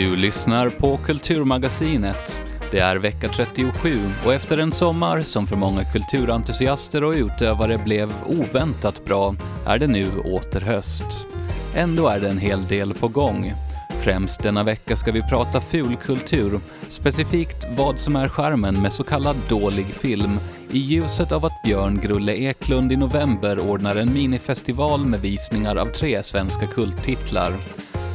Du 0.00 0.16
lyssnar 0.16 0.70
på 0.70 0.96
Kulturmagasinet. 0.96 2.40
Det 2.70 2.78
är 2.78 2.96
vecka 2.96 3.28
37 3.28 4.10
och 4.24 4.34
efter 4.34 4.58
en 4.58 4.72
sommar 4.72 5.20
som 5.20 5.46
för 5.46 5.56
många 5.56 5.84
kulturentusiaster 5.84 7.04
och 7.04 7.12
utövare 7.12 7.78
blev 7.78 8.12
oväntat 8.26 9.04
bra 9.04 9.34
är 9.66 9.78
det 9.78 9.86
nu 9.86 10.18
åter 10.18 10.60
höst. 10.60 11.26
Ändå 11.74 12.08
är 12.08 12.20
det 12.20 12.28
en 12.28 12.38
hel 12.38 12.66
del 12.66 12.94
på 12.94 13.08
gång. 13.08 13.54
Främst 14.02 14.42
denna 14.42 14.62
vecka 14.62 14.96
ska 14.96 15.12
vi 15.12 15.22
prata 15.22 15.60
fulkultur, 15.60 16.60
specifikt 16.90 17.64
vad 17.76 18.00
som 18.00 18.16
är 18.16 18.28
charmen 18.28 18.82
med 18.82 18.92
så 18.92 19.04
kallad 19.04 19.36
dålig 19.48 19.94
film, 19.94 20.40
i 20.70 20.78
ljuset 20.78 21.32
av 21.32 21.44
att 21.44 21.62
Björn 21.64 22.00
Grulle 22.00 22.32
Eklund 22.32 22.92
i 22.92 22.96
november 22.96 23.58
ordnar 23.58 23.96
en 23.96 24.12
minifestival 24.12 25.04
med 25.04 25.20
visningar 25.20 25.76
av 25.76 25.86
tre 25.86 26.22
svenska 26.22 26.66
kulttitlar. 26.66 27.52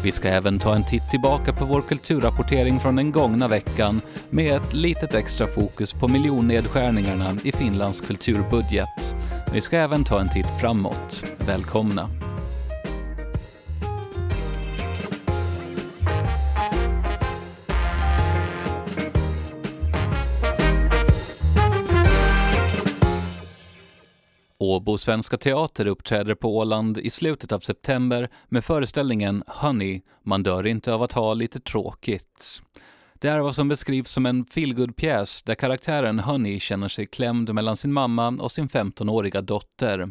Vi 0.05 0.12
ska 0.12 0.30
även 0.30 0.59
ta 0.59 0.76
en 0.76 0.86
titt 0.86 1.09
tillbaka 1.09 1.54
på 1.54 1.66
vår 1.66 1.82
kulturrapportering 1.82 2.80
från 2.80 2.95
den 2.95 3.12
gångna 3.12 3.48
veckan 3.48 4.02
med 4.30 4.55
ett 4.55 4.73
litet 4.73 5.16
extra 5.16 5.48
fokus 5.48 5.94
på 5.94 6.08
miljonnedskärningarna 6.08 7.38
i 7.44 7.52
Finlands 7.52 8.02
kulturbudget. 8.02 9.16
Vi 9.54 9.62
ska 9.62 9.78
även 9.78 10.04
ta 10.04 10.22
en 10.22 10.30
titt 10.30 10.59
framåt. 10.62 11.26
Välkomna! 11.38 12.09
Åbo 24.58 24.98
Svenska 24.98 25.38
Teater 25.38 25.88
uppträder 25.88 26.36
på 26.36 26.58
Åland 26.58 26.98
i 26.98 27.09
slutet 27.09 27.52
av 27.52 27.59
september 27.59 28.30
med 28.48 28.66
föreställningen 28.66 29.44
Honey, 29.48 30.02
man 30.23 30.44
dör 30.44 30.68
inte 30.68 30.94
av 30.94 31.04
att 31.04 31.12
ha 31.12 31.34
lite 31.34 31.59
tråkigt. 31.59 32.62
Det 33.14 33.28
är 33.28 33.39
vad 33.39 33.56
som 33.56 33.67
beskrivs 33.67 34.09
som 34.09 34.25
en 34.25 34.45
feelgood-pjäs 34.45 35.44
där 35.44 35.56
karaktären 35.56 36.20
Honey 36.20 36.59
känner 36.59 36.88
sig 36.88 37.06
klämd 37.06 37.53
mellan 37.53 37.78
sin 37.78 37.94
mamma 37.94 38.28
och 38.28 38.52
sin 38.52 38.67
15-åriga 38.67 39.42
dotter. 39.42 40.09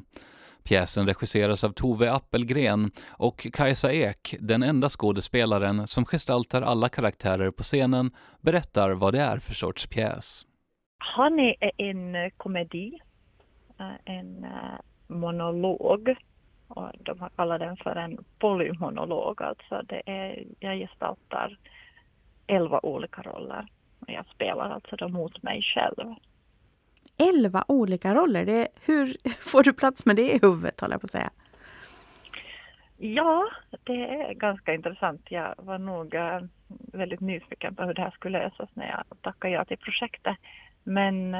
Pjäsen 0.64 1.06
regisseras 1.06 1.64
av 1.64 1.70
Tove 1.70 2.12
Appelgren 2.12 2.90
och 3.08 3.46
Kajsa 3.52 3.92
Ek, 3.92 4.34
den 4.40 4.62
enda 4.62 4.88
skådespelaren 4.88 5.86
som 5.86 6.04
gestaltar 6.04 6.62
alla 6.62 6.88
karaktärer 6.88 7.50
på 7.50 7.62
scenen, 7.62 8.10
berättar 8.40 8.90
vad 8.90 9.14
det 9.14 9.20
är 9.20 9.38
för 9.38 9.54
sorts 9.54 9.86
pjäs. 9.86 10.46
Honey 11.16 11.54
är 11.60 11.72
en 11.90 12.14
eh, 12.14 12.30
komedi 12.36 12.98
en 14.04 14.44
eh, 14.44 14.78
monolog. 15.06 16.16
Och 16.68 16.90
de 16.98 17.20
har 17.20 17.28
kallat 17.28 17.60
den 17.60 17.76
för 17.76 17.96
en 17.96 18.24
polymonolog, 18.38 19.42
alltså 19.42 19.82
det 19.88 20.02
är, 20.06 20.44
jag 20.60 20.78
gestaltar 20.78 21.58
elva 22.46 22.80
olika 22.82 23.22
roller. 23.22 23.66
Och 24.00 24.10
jag 24.10 24.26
spelar 24.26 24.70
alltså 24.70 24.96
då 24.96 25.08
mot 25.08 25.42
mig 25.42 25.62
själv. 25.62 26.14
Elva 27.18 27.64
olika 27.68 28.14
roller, 28.14 28.46
det, 28.46 28.68
hur 28.86 29.16
får 29.40 29.62
du 29.62 29.72
plats 29.72 30.06
med 30.06 30.16
det 30.16 30.34
i 30.34 30.38
huvudet, 30.42 30.80
håller 30.80 30.94
jag 30.94 31.00
på 31.00 31.06
att 31.06 31.10
säga? 31.10 31.30
Ja, 32.96 33.50
det 33.84 34.10
är 34.10 34.34
ganska 34.34 34.74
intressant. 34.74 35.22
Jag 35.28 35.54
var 35.58 35.78
nog 35.78 36.14
äh, 36.14 36.40
väldigt 36.92 37.20
nyfiken 37.20 37.74
på 37.74 37.82
hur 37.82 37.94
det 37.94 38.02
här 38.02 38.10
skulle 38.10 38.38
lösas 38.38 38.68
när 38.74 38.88
jag 38.88 39.04
tackade 39.20 39.54
ja 39.54 39.64
till 39.64 39.78
projektet. 39.78 40.36
Men 40.84 41.34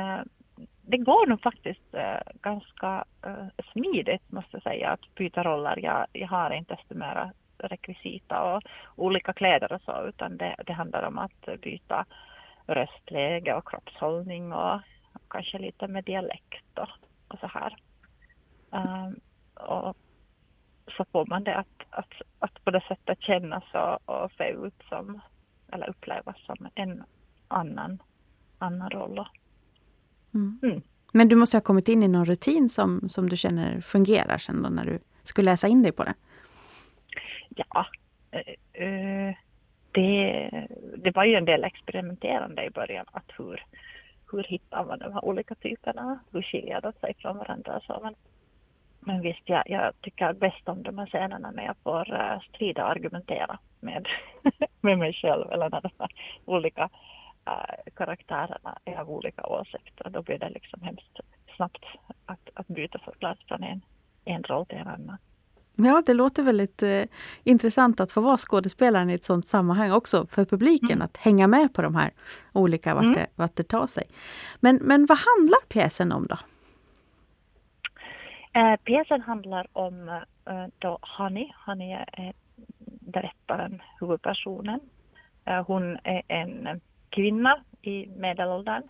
det 0.86 0.96
går 0.96 1.26
nog 1.26 1.42
faktiskt 1.42 1.94
äh, 1.94 2.18
ganska 2.42 3.04
äh, 3.26 3.64
smidigt 3.72 4.32
måste 4.32 4.50
jag 4.56 4.62
säga 4.62 4.90
att 4.90 5.14
byta 5.14 5.42
roller. 5.42 5.78
Jag, 5.78 6.06
jag 6.12 6.28
har 6.28 6.50
inte 6.50 6.74
desto 6.74 6.94
mera 6.94 7.32
rekvisita 7.58 8.42
och 8.42 8.62
olika 8.96 9.32
kläder 9.32 9.72
och 9.72 9.82
så 9.82 10.06
utan 10.08 10.36
det, 10.36 10.56
det 10.66 10.72
handlar 10.72 11.02
om 11.02 11.18
att 11.18 11.60
byta 11.60 12.04
röstläge 12.66 13.54
och 13.54 13.68
kroppshållning 13.68 14.52
och, 14.52 14.74
och 15.12 15.28
kanske 15.28 15.58
lite 15.58 15.88
med 15.88 16.04
dialekt 16.04 16.78
och, 16.78 16.88
och 17.28 17.38
så 17.38 17.46
här. 17.46 17.76
Um, 18.70 19.20
och 19.54 19.96
så 20.96 21.04
får 21.12 21.26
man 21.26 21.44
det 21.44 21.56
att, 21.56 21.82
att, 21.90 22.12
att 22.38 22.64
på 22.64 22.70
det 22.70 22.80
sättet 22.88 23.22
kännas 23.22 23.64
och, 23.74 24.22
och 24.22 24.32
se 24.32 24.48
ut 24.48 24.82
som 24.88 25.20
eller 25.72 25.90
upplevas 25.90 26.36
som 26.46 26.68
en 26.74 27.04
annan, 27.48 28.02
annan 28.58 28.90
roll. 28.90 29.26
Mm. 30.34 30.58
Mm. 30.62 30.82
Men 31.12 31.28
du 31.28 31.36
måste 31.36 31.56
ha 31.56 31.62
kommit 31.62 31.88
in 31.88 32.02
i 32.02 32.08
någon 32.08 32.24
rutin 32.24 32.68
som, 32.68 33.08
som 33.08 33.28
du 33.28 33.36
känner 33.36 33.80
fungerar 33.80 34.38
sen 34.38 34.62
då 34.62 34.68
när 34.68 34.84
du 34.84 34.98
skulle 35.22 35.50
läsa 35.50 35.68
in 35.68 35.82
dig 35.82 35.92
på 35.92 36.04
det? 36.04 36.14
Ja, 37.56 37.86
uh, 38.80 39.34
det, 39.92 40.50
det 40.96 41.10
var 41.10 41.24
ju 41.24 41.34
en 41.34 41.44
del 41.44 41.64
experimenterande 41.64 42.64
i 42.64 42.70
början. 42.70 43.06
Att 43.12 43.30
hur, 43.38 43.64
hur 44.32 44.42
hittar 44.42 44.84
man 44.84 44.98
de 44.98 45.12
här 45.12 45.24
olika 45.24 45.54
typerna? 45.54 46.18
Hur 46.32 46.42
skiljer 46.42 46.80
de 46.80 46.92
sig 46.92 47.14
från 47.18 47.38
varandra? 47.38 47.80
Så, 47.86 48.00
men, 48.02 48.14
men 49.00 49.20
visst, 49.20 49.42
jag, 49.44 49.62
jag 49.66 49.92
tycker 50.00 50.32
bäst 50.32 50.68
om 50.68 50.82
de 50.82 50.98
här 50.98 51.06
scenerna 51.06 51.50
när 51.50 51.64
jag 51.64 51.76
får 51.82 52.12
uh, 52.12 52.40
strida 52.48 52.84
och 52.84 52.90
argumentera 52.90 53.58
med, 53.80 54.08
med 54.80 54.98
mig 54.98 55.12
själv 55.12 55.52
eller 55.52 55.70
när 55.70 55.80
de 55.80 55.90
här 55.98 56.10
olika 56.44 56.90
äh, 57.46 57.92
karaktärerna 57.94 58.78
är 58.84 58.96
av 58.96 59.10
olika 59.10 59.46
åsikter. 59.46 60.10
Då 60.10 60.22
blir 60.22 60.38
det 60.38 60.48
liksom 60.48 60.82
hemskt 60.82 61.20
snabbt 61.56 61.84
att, 62.26 62.50
att 62.54 62.66
byta 62.66 62.98
plats 62.98 63.40
från 63.48 63.62
en, 63.62 63.80
en 64.24 64.42
roll 64.42 64.66
till 64.66 64.78
en 64.78 64.88
annan. 64.88 65.18
Ja, 65.76 66.02
det 66.06 66.14
låter 66.14 66.42
väldigt 66.42 66.82
eh, 66.82 67.02
intressant 67.44 68.00
att 68.00 68.12
få 68.12 68.20
vara 68.20 68.36
skådespelaren 68.36 69.10
i 69.10 69.14
ett 69.14 69.24
sådant 69.24 69.48
sammanhang 69.48 69.92
också 69.92 70.26
för 70.26 70.44
publiken, 70.44 70.92
mm. 70.92 71.02
att 71.02 71.16
hänga 71.16 71.46
med 71.46 71.74
på 71.74 71.82
de 71.82 71.94
här 71.94 72.10
olika 72.52 72.94
vart, 72.94 73.04
mm. 73.04 73.14
det, 73.14 73.26
vart 73.34 73.56
det 73.56 73.62
tar 73.62 73.86
sig. 73.86 74.04
Men, 74.60 74.76
men 74.76 75.06
vad 75.06 75.18
handlar 75.18 75.68
pjäsen 75.68 76.12
om 76.12 76.26
då? 76.26 76.36
Eh, 78.60 78.76
pjäsen 78.76 79.20
handlar 79.20 79.66
om 79.72 80.08
eh, 80.08 80.66
då 80.78 80.98
Honey. 81.02 81.52
Honey 81.66 81.92
är 81.92 82.32
berättaren, 83.00 83.82
huvudpersonen. 84.00 84.80
Eh, 85.44 85.66
hon 85.66 85.98
är 86.04 86.22
en 86.28 86.80
kvinna 87.14 87.64
i 87.82 88.06
medelåldern. 88.06 88.82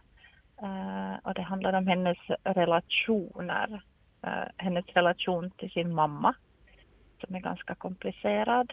Uh, 0.62 1.16
och 1.22 1.34
det 1.34 1.42
handlar 1.42 1.72
om 1.72 1.86
hennes 1.86 2.18
relationer. 2.44 3.82
Uh, 4.26 4.44
hennes 4.56 4.86
relation 4.86 5.50
till 5.50 5.70
sin 5.70 5.94
mamma 5.94 6.34
som 7.20 7.34
är 7.34 7.40
ganska 7.40 7.74
komplicerad. 7.74 8.72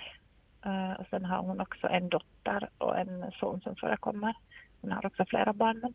Uh, 0.66 0.94
och 0.94 1.08
sen 1.10 1.26
har 1.26 1.38
hon 1.38 1.62
också 1.62 1.88
en 1.88 2.10
dotter 2.10 2.70
och 2.78 3.00
en 3.00 3.32
son 3.40 3.62
som 3.62 3.76
förekommer. 3.76 4.34
Hon 4.82 4.92
har 4.92 5.06
också 5.06 5.26
flera 5.26 5.54
barn 5.54 5.80
men 5.82 5.94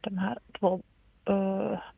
de 0.00 0.18
här 0.18 0.38
två 0.58 0.82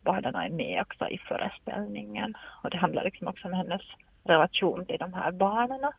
barnen 0.01 0.35
är 0.35 0.51
med 0.51 0.83
också 0.83 1.09
i 1.09 1.19
föreställningen. 1.19 2.35
Och 2.63 2.71
det 2.71 2.77
handlar 2.77 3.05
liksom 3.05 3.29
också 3.29 3.49
om 3.49 3.55
hennes 3.55 3.83
relation 4.25 4.87
till 4.87 4.99
de 4.99 5.13
här 5.15 5.33
barnen 5.33 5.93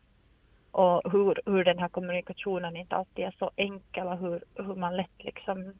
och 0.74 1.12
hur, 1.12 1.40
hur 1.46 1.64
den 1.64 1.78
här 1.78 1.88
kommunikationen 1.88 2.76
inte 2.76 2.96
alltid 2.96 3.24
är 3.24 3.34
så 3.38 3.50
enkel 3.56 4.06
och 4.06 4.18
hur, 4.18 4.44
hur 4.54 4.74
man 4.74 4.96
lätt 4.96 5.18
liksom 5.24 5.74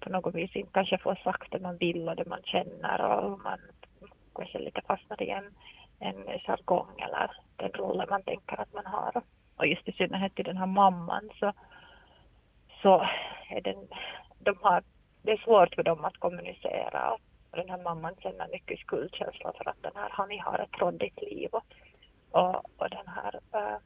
på 0.00 0.10
något 0.10 0.34
vis 0.34 0.56
inte 0.56 0.72
kanske 0.72 0.98
får 0.98 1.14
sagt 1.14 1.52
det 1.52 1.60
man 1.60 1.76
vill 1.76 2.08
och 2.08 2.16
det 2.16 2.28
man 2.28 2.42
känner 2.42 3.00
och 3.02 3.30
hur 3.30 3.36
man 3.36 3.58
kanske 4.34 4.58
lite 4.58 4.80
fastnar 4.86 5.22
i 5.22 5.30
en, 5.30 5.54
en 5.98 6.38
jargong 6.46 7.00
eller 7.00 7.30
den 7.56 7.70
rollen 7.70 8.06
man 8.10 8.22
tänker 8.22 8.60
att 8.60 8.72
man 8.72 8.86
har. 8.86 9.22
Och 9.56 9.66
just 9.66 9.88
i 9.88 9.92
synnerhet 9.92 10.34
till 10.34 10.44
den 10.44 10.56
här 10.56 10.66
mamman 10.66 11.30
så, 11.40 11.52
så 12.82 13.06
är 13.50 13.60
den, 13.60 13.88
de 14.38 14.56
har, 14.62 14.82
det 15.22 15.32
är 15.32 15.36
svårt 15.44 15.74
för 15.74 15.82
dem 15.82 16.04
att 16.04 16.16
kommunicera 16.16 17.12
och 17.50 17.56
den 17.56 17.70
här 17.70 17.82
mamman 17.82 18.14
känner 18.18 18.48
mycket 18.48 18.78
skuldkänsla 18.78 19.52
för 19.58 19.68
att 19.68 19.82
den 19.82 19.92
här, 19.94 20.08
han 20.10 20.38
har 20.38 20.58
ett 20.58 20.80
råddigt 20.80 21.22
liv 21.22 21.48
och, 21.52 21.64
och, 22.30 22.54
och 22.76 22.90
den 22.90 23.08
här 23.08 23.40
äh, 23.52 23.78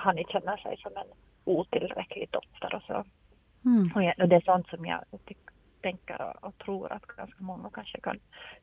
han 0.00 0.18
inte 0.18 0.32
känner 0.32 0.56
sig 0.56 0.76
som 0.82 0.92
en 0.96 1.10
otillräcklig 1.44 2.28
dotter 2.30 2.74
och 2.74 2.82
så. 2.82 3.04
Mm. 3.64 3.92
Och, 3.94 4.02
jag, 4.02 4.14
och 4.18 4.28
det 4.28 4.36
är 4.36 4.40
sånt 4.40 4.68
som 4.68 4.86
jag 4.86 5.04
tänker 5.82 6.22
och, 6.22 6.48
och, 6.48 6.58
tror 6.58 6.92
att 6.92 7.06
ganska 7.06 7.42
många 7.44 7.70
kanske 7.72 8.00
kan 8.00 8.18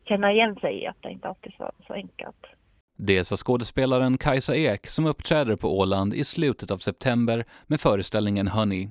känna 0.08 0.32
igen 0.32 0.56
sig 0.56 0.84
i, 0.84 0.88
att 0.88 1.02
det 1.02 1.12
inte 1.12 1.28
alltid 1.28 1.54
är 1.54 1.58
så, 1.58 1.72
så 1.88 1.94
enkelt. 1.94 2.46
Det 2.98 3.26
sa 3.26 3.36
skådespelaren 3.38 4.18
Kajsa 4.18 4.56
Ek 4.56 4.88
som 4.88 5.06
uppträder 5.06 5.56
på 5.56 5.80
Åland 5.80 6.14
i 6.14 6.24
slutet 6.24 6.72
av 6.72 6.78
september 6.78 7.46
med 7.68 7.82
föreställningen 7.82 8.48
Honey. 8.48 8.90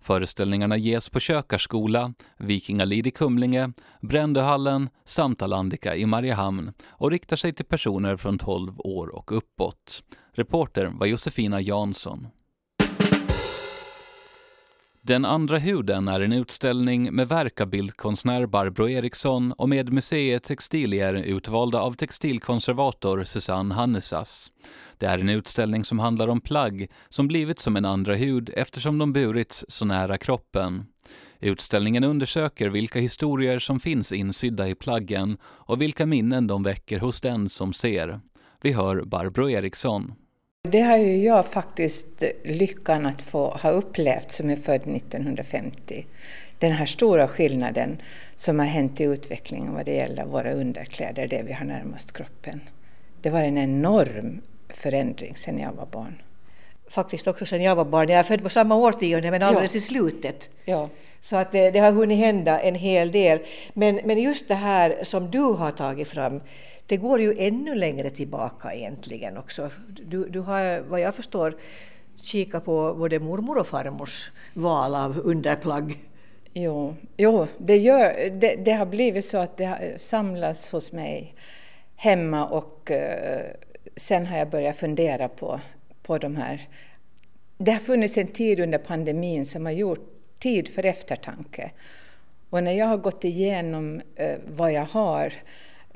Föreställningarna 0.00 0.76
ges 0.76 1.10
på 1.10 1.20
Kökarskola, 1.20 2.12
Vikingalid 2.36 3.06
i 3.06 3.10
Kumlinge, 3.10 3.72
Brändöhallen 4.00 4.88
samt 5.04 5.42
Alandica 5.42 5.94
i 5.94 6.06
Mariehamn 6.06 6.72
och 6.88 7.10
riktar 7.10 7.36
sig 7.36 7.52
till 7.52 7.64
personer 7.64 8.16
från 8.16 8.38
12 8.38 8.80
år 8.80 9.16
och 9.16 9.36
uppåt. 9.36 10.02
Reporter 10.36 10.86
var 10.86 11.06
Josefina 11.06 11.60
Jansson. 11.60 12.28
Den 15.00 15.24
andra 15.24 15.58
huden 15.58 16.08
är 16.08 16.20
en 16.20 16.32
utställning 16.32 17.14
med 17.14 17.28
verk 17.28 17.60
av 17.60 17.66
bildkonstnär 17.66 18.46
Barbro 18.46 18.88
Eriksson 18.88 19.52
och 19.52 19.68
med 19.68 19.92
museet 19.92 20.44
Textilier 20.44 21.14
utvalda 21.14 21.80
av 21.80 21.92
textilkonservator 21.92 23.24
Susanne 23.24 23.74
Hannesas. 23.74 24.52
Det 24.98 25.06
är 25.06 25.18
en 25.18 25.28
utställning 25.28 25.84
som 25.84 25.98
handlar 25.98 26.28
om 26.28 26.40
plagg 26.40 26.90
som 27.08 27.28
blivit 27.28 27.58
som 27.58 27.76
en 27.76 27.84
andra 27.84 28.14
hud 28.14 28.50
eftersom 28.54 28.98
de 28.98 29.12
burits 29.12 29.64
så 29.68 29.84
nära 29.84 30.18
kroppen. 30.18 30.86
Utställningen 31.40 32.04
undersöker 32.04 32.68
vilka 32.68 33.00
historier 33.00 33.58
som 33.58 33.80
finns 33.80 34.12
insydda 34.12 34.68
i 34.68 34.74
plaggen 34.74 35.38
och 35.44 35.82
vilka 35.82 36.06
minnen 36.06 36.46
de 36.46 36.62
väcker 36.62 36.98
hos 36.98 37.20
den 37.20 37.48
som 37.48 37.72
ser. 37.72 38.20
Vi 38.62 38.72
hör 38.72 39.04
Barbro 39.04 39.50
Eriksson. 39.50 40.14
Det 40.70 40.80
har 40.80 40.96
ju 40.96 41.16
jag 41.16 41.46
faktiskt 41.46 42.22
lyckan 42.44 43.06
att 43.06 43.22
få 43.22 43.48
ha 43.48 43.70
upplevt 43.70 44.32
som 44.32 44.50
är 44.50 44.56
född 44.56 44.96
1950. 44.96 46.06
Den 46.58 46.72
här 46.72 46.86
stora 46.86 47.28
skillnaden 47.28 47.98
som 48.36 48.58
har 48.58 48.66
hänt 48.66 49.00
i 49.00 49.04
utvecklingen 49.04 49.74
vad 49.74 49.84
det 49.84 49.94
gäller 49.94 50.24
våra 50.24 50.52
underkläder, 50.52 51.26
det 51.26 51.42
vi 51.42 51.52
har 51.52 51.64
närmast 51.64 52.12
kroppen. 52.12 52.60
Det 53.20 53.30
var 53.30 53.40
en 53.40 53.58
enorm 53.58 54.40
förändring 54.68 55.36
sedan 55.36 55.58
jag 55.58 55.72
var 55.72 55.86
barn. 55.86 56.22
Faktiskt 56.88 57.26
också 57.26 57.46
sedan 57.46 57.62
jag 57.62 57.76
var 57.76 57.84
barn. 57.84 58.08
Jag 58.08 58.18
är 58.18 58.22
född 58.22 58.42
på 58.42 58.48
samma 58.48 58.74
årtionde 58.74 59.30
men 59.30 59.42
alldeles 59.42 59.74
ja. 59.74 59.78
i 59.78 59.80
slutet. 59.80 60.50
Ja. 60.64 60.88
Så 61.20 61.36
att 61.36 61.52
det, 61.52 61.70
det, 61.70 61.78
har 61.78 61.92
hunnit 61.92 62.18
hända 62.18 62.60
en 62.60 62.74
hel 62.74 63.12
del. 63.12 63.38
Men, 63.72 64.00
men 64.04 64.22
just 64.22 64.48
det 64.48 64.54
här 64.54 64.98
som 65.02 65.30
du 65.30 65.42
har 65.42 65.70
tagit 65.70 66.08
fram, 66.08 66.40
det 66.86 66.96
går 66.96 67.20
ju 67.20 67.34
ännu 67.38 67.74
längre 67.74 68.10
tillbaka 68.10 68.74
egentligen 68.74 69.36
också. 69.36 69.70
Du, 69.88 70.28
du 70.28 70.40
har, 70.40 70.80
vad 70.80 71.00
jag 71.00 71.14
förstår, 71.14 71.56
kikat 72.22 72.64
på 72.64 72.94
både 72.94 73.20
mormor 73.20 73.58
och 73.60 73.66
farmors 73.66 74.30
val 74.54 74.94
av 74.94 75.20
underplagg. 75.24 75.98
Jo, 76.52 76.94
jo 77.16 77.46
det, 77.58 77.76
gör, 77.76 78.30
det, 78.30 78.56
det 78.56 78.72
har 78.72 78.86
blivit 78.86 79.24
så 79.24 79.38
att 79.38 79.56
det 79.56 79.64
har 79.64 79.98
samlats 79.98 80.72
hos 80.72 80.92
mig 80.92 81.34
hemma 81.96 82.46
och 82.46 82.90
eh, 82.90 83.46
sen 83.96 84.26
har 84.26 84.38
jag 84.38 84.50
börjat 84.50 84.76
fundera 84.76 85.28
på, 85.28 85.60
på 86.02 86.18
de 86.18 86.36
här. 86.36 86.68
Det 87.58 87.72
har 87.72 87.78
funnits 87.78 88.18
en 88.18 88.26
tid 88.26 88.60
under 88.60 88.78
pandemin 88.78 89.46
som 89.46 89.66
har 89.66 89.72
gjort 89.72 90.12
tid 90.38 90.68
för 90.68 90.84
eftertanke. 90.86 91.70
Och 92.50 92.62
när 92.62 92.72
jag 92.72 92.86
har 92.86 92.96
gått 92.96 93.24
igenom 93.24 94.00
eh, 94.14 94.38
vad 94.46 94.72
jag 94.72 94.86
har 94.86 95.32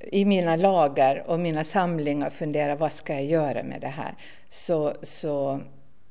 i 0.02 0.24
mina 0.24 0.56
lagar 0.56 1.24
och 1.26 1.40
mina 1.40 1.64
samlingar 1.64 2.26
och 2.26 2.32
fundera 2.32 2.76
vad 2.76 2.92
ska 2.92 3.12
jag 3.12 3.24
göra 3.24 3.62
med 3.62 3.80
det 3.80 3.88
här. 3.88 4.14
Så, 4.48 4.94
så 5.02 5.60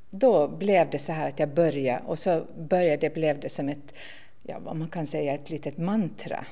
då 0.10 0.48
blev 0.48 0.90
det 0.90 1.00
så 1.00 1.14
här 1.14 1.28
att 1.28 1.40
jag 1.40 1.50
började 1.50 2.04
och 2.06 2.20
så 2.20 2.46
började 2.58 2.98
det, 2.98 3.14
blev 3.14 3.40
det 3.40 3.50
som 3.50 3.70
ett, 3.70 3.94
ja 4.44 4.58
vad 4.60 4.76
man 4.76 4.90
kan 4.90 5.08
säga, 5.08 5.34
ett 5.34 5.50
litet 5.50 5.78
mantra. 5.78 6.46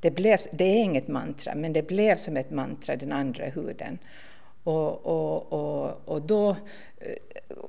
Det, 0.00 0.10
blev, 0.10 0.38
det 0.52 0.64
är 0.64 0.82
inget 0.82 1.08
mantra, 1.08 1.54
men 1.54 1.72
det 1.72 1.82
blev 1.82 2.16
som 2.16 2.36
ett 2.36 2.50
mantra, 2.50 2.96
den 2.96 3.12
andra 3.12 3.44
huden. 3.44 3.98
Och, 4.64 5.06
och, 5.06 5.52
och, 5.52 6.08
och 6.08 6.22
då 6.22 6.50
eh, 6.50 6.56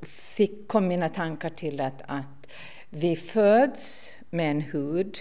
fick, 0.07 0.67
kom 0.67 0.87
mina 0.87 1.09
tankar 1.09 1.49
till 1.49 1.81
att, 1.81 2.01
att 2.05 2.47
vi 2.89 3.15
föds 3.15 4.11
med 4.29 4.51
en 4.51 4.61
hud. 4.61 5.17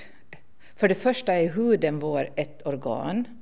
För 0.77 0.89
det 0.89 0.95
första 0.95 1.35
är 1.35 1.49
huden 1.49 1.99
vår 1.99 2.29
ett 2.37 2.67
organ 2.67 3.38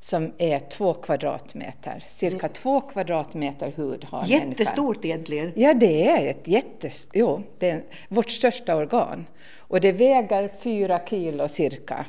som 0.00 0.32
är 0.38 0.58
två 0.58 0.94
kvadratmeter. 0.94 2.04
Cirka 2.08 2.48
det... 2.48 2.54
två 2.54 2.80
kvadratmeter 2.80 3.72
hud 3.76 4.04
har 4.04 4.26
Jättestort 4.26 4.76
människan. 4.78 5.04
egentligen. 5.04 5.52
Ja, 5.56 5.74
det 5.74 6.08
är 6.08 6.26
ett 6.26 6.48
jättestort, 6.48 7.12
jo, 7.14 7.42
det 7.58 7.70
är 7.70 7.82
vårt 8.08 8.30
största 8.30 8.76
organ. 8.76 9.26
Och 9.58 9.80
det 9.80 9.92
väger 9.92 10.50
fyra 10.60 11.00
kilo 11.08 11.48
cirka. 11.48 12.06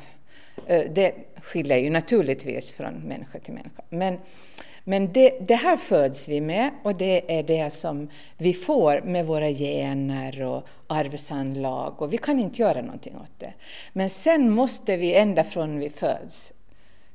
Eh, 0.66 0.84
det 0.90 1.14
skiljer 1.42 1.78
ju 1.78 1.90
naturligtvis 1.90 2.72
från 2.72 2.94
människa 2.94 3.38
till 3.38 3.54
människa. 3.54 3.82
Men, 3.88 4.18
men 4.84 5.12
det, 5.12 5.38
det, 5.40 5.54
här 5.54 5.76
föds 5.76 6.28
vi 6.28 6.40
med 6.40 6.70
och 6.82 6.94
det 6.94 7.38
är 7.38 7.42
det 7.42 7.70
som 7.70 8.08
vi 8.38 8.52
får 8.52 9.00
med 9.00 9.26
våra 9.26 9.48
gener 9.48 10.42
och 10.42 10.66
arvsanlag 10.86 12.02
och 12.02 12.12
vi 12.12 12.18
kan 12.18 12.40
inte 12.40 12.62
göra 12.62 12.82
någonting 12.82 13.16
åt 13.16 13.38
det. 13.38 13.52
Men 13.92 14.10
sen 14.10 14.50
måste 14.50 14.96
vi 14.96 15.14
ända 15.14 15.44
från 15.44 15.78
vi 15.78 15.90
föds 15.90 16.52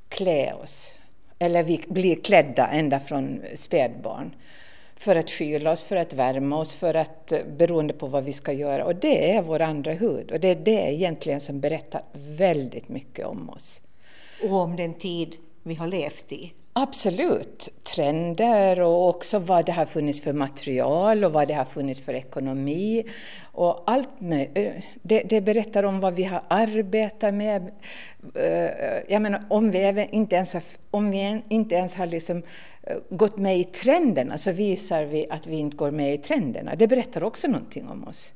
klä 0.09 0.53
oss. 0.53 0.93
Eller 1.39 1.63
vi 1.63 1.83
blir 1.87 2.15
klädda 2.15 2.67
ända 2.67 2.99
från 2.99 3.41
spädbarn. 3.55 4.35
För 4.95 5.15
att 5.15 5.29
skyla 5.29 5.71
oss, 5.71 5.83
för 5.83 5.95
att 5.95 6.13
värma 6.13 6.59
oss, 6.59 6.75
för 6.75 6.93
att, 6.93 7.31
eh, 7.31 7.39
beroende 7.57 7.93
på 7.93 8.07
vad 8.07 8.23
vi 8.23 8.33
ska 8.33 8.51
göra. 8.51 8.85
Och 8.85 8.95
det 8.95 9.31
är 9.31 9.41
vår 9.41 9.61
andra 9.61 9.91
hud. 9.93 10.31
Och 10.31 10.39
det 10.39 10.47
är 10.47 10.55
det 10.55 10.93
egentligen 10.93 11.39
som 11.39 11.59
berättar 11.59 12.01
väldigt 12.13 12.89
mycket 12.89 13.25
om 13.25 13.49
oss. 13.49 13.81
Och 14.43 14.53
om 14.53 14.75
den 14.75 14.93
tid 14.93 15.35
vi 15.63 15.75
har 15.75 15.87
levt 15.87 16.31
i. 16.31 16.53
Absolut. 16.79 17.69
Trender 17.83 18.79
och 18.79 19.09
också 19.09 19.39
vad 19.39 19.65
det 19.65 19.71
har 19.71 19.85
funnits 19.85 20.21
för 20.21 20.33
material 20.33 21.23
och 21.23 21.33
vad 21.33 21.47
det 21.47 21.53
har 21.53 21.65
funnits 21.65 22.01
för 22.01 22.13
ekonomi. 22.13 23.05
Och 23.43 23.83
allt 23.85 24.21
med, 24.21 24.47
det, 25.01 25.19
det 25.19 25.41
berättar 25.41 25.83
om 25.83 25.99
vad 25.99 26.13
vi 26.13 26.23
har 26.23 26.43
arbetat 26.47 27.33
med. 27.33 27.71
Eh, 28.35 29.13
jag 29.13 29.21
menar, 29.21 29.43
om 29.49 29.71
vi 29.71 30.07
inte 30.11 30.35
ens 30.35 30.53
har, 30.53 30.63
om 30.91 31.11
vi 31.11 31.41
inte 31.49 31.75
ens 31.75 31.95
har 31.95 32.05
liksom 32.05 32.43
eh, 32.83 32.97
gått 33.09 33.37
med 33.37 33.57
i 33.57 33.63
trenderna 33.63 34.37
så 34.37 34.51
visar 34.51 35.03
vi 35.03 35.27
att 35.29 35.47
vi 35.47 35.55
inte 35.55 35.77
går 35.77 35.91
med 35.91 36.13
i 36.13 36.17
trenderna. 36.17 36.75
Det 36.75 36.87
berättar 36.87 37.23
också 37.23 37.47
någonting 37.47 37.87
om 37.87 38.07
oss. 38.07 38.33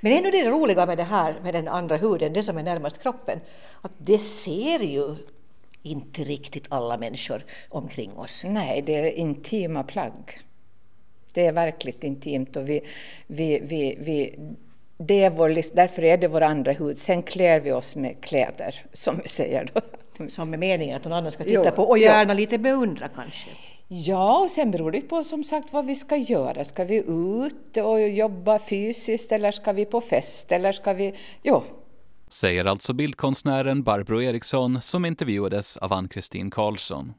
Men 0.00 0.12
ändå 0.12 0.30
det 0.30 0.50
roliga 0.50 0.86
med 0.86 0.98
det 0.98 1.02
här 1.02 1.34
med 1.42 1.54
den 1.54 1.68
andra 1.68 1.96
huden, 1.96 2.32
det 2.32 2.42
som 2.42 2.58
är 2.58 2.62
närmast 2.62 3.02
kroppen, 3.02 3.40
att 3.80 3.92
det 3.98 4.18
ser 4.18 4.80
ju 4.80 5.16
inte 5.82 6.24
riktigt 6.24 6.66
alla 6.68 6.96
människor 6.96 7.44
omkring 7.68 8.16
oss. 8.16 8.42
Nej, 8.44 8.82
det 8.82 8.94
är 8.94 9.12
intima 9.12 9.82
plagg. 9.82 10.40
Det 11.32 11.46
är 11.46 11.52
verkligt 11.52 12.04
intimt 12.04 12.56
och 12.56 12.68
vi, 12.68 12.80
vi, 13.26 13.60
vi, 13.62 13.96
vi 14.00 14.38
det 14.96 15.24
är 15.24 15.30
vår, 15.30 15.74
därför 15.76 16.04
är 16.04 16.16
det 16.16 16.28
vår 16.28 16.40
andra 16.40 16.72
hud. 16.72 16.98
Sen 16.98 17.22
klär 17.22 17.60
vi 17.60 17.72
oss 17.72 17.96
med 17.96 18.20
kläder, 18.20 18.84
som 18.92 19.20
vi 19.22 19.28
säger 19.28 19.70
då. 19.74 19.80
Som 20.28 20.54
är 20.54 20.58
meningen 20.58 20.96
att 20.96 21.04
någon 21.04 21.12
annan 21.12 21.32
ska 21.32 21.44
titta 21.44 21.64
jo, 21.64 21.70
på 21.70 21.82
och 21.82 21.98
gärna 21.98 22.32
jo. 22.32 22.36
lite 22.36 22.58
beundra 22.58 23.08
kanske. 23.08 23.48
Ja, 23.88 24.38
och 24.38 24.50
sen 24.50 24.70
beror 24.70 24.90
det 24.90 25.00
på 25.00 25.24
som 25.24 25.44
sagt 25.44 25.72
vad 25.72 25.86
vi 25.86 25.94
ska 25.94 26.16
göra. 26.16 26.64
Ska 26.64 26.84
vi 26.84 26.96
ut 26.96 27.76
och 27.76 28.08
jobba 28.08 28.58
fysiskt 28.58 29.32
eller 29.32 29.52
ska 29.52 29.72
vi 29.72 29.84
på 29.84 30.00
fest 30.00 30.52
eller 30.52 30.72
ska 30.72 30.92
vi... 30.92 31.14
Jo, 31.42 31.62
Säger 32.32 32.64
alltså 32.64 32.92
bildkonstnären 32.92 33.82
Barbro 33.82 34.22
Eriksson 34.22 34.80
som 34.80 35.04
intervjuades 35.04 35.76
av 35.76 35.92
Ann-Kristin 35.92 36.50
Karlsson. 36.50 37.12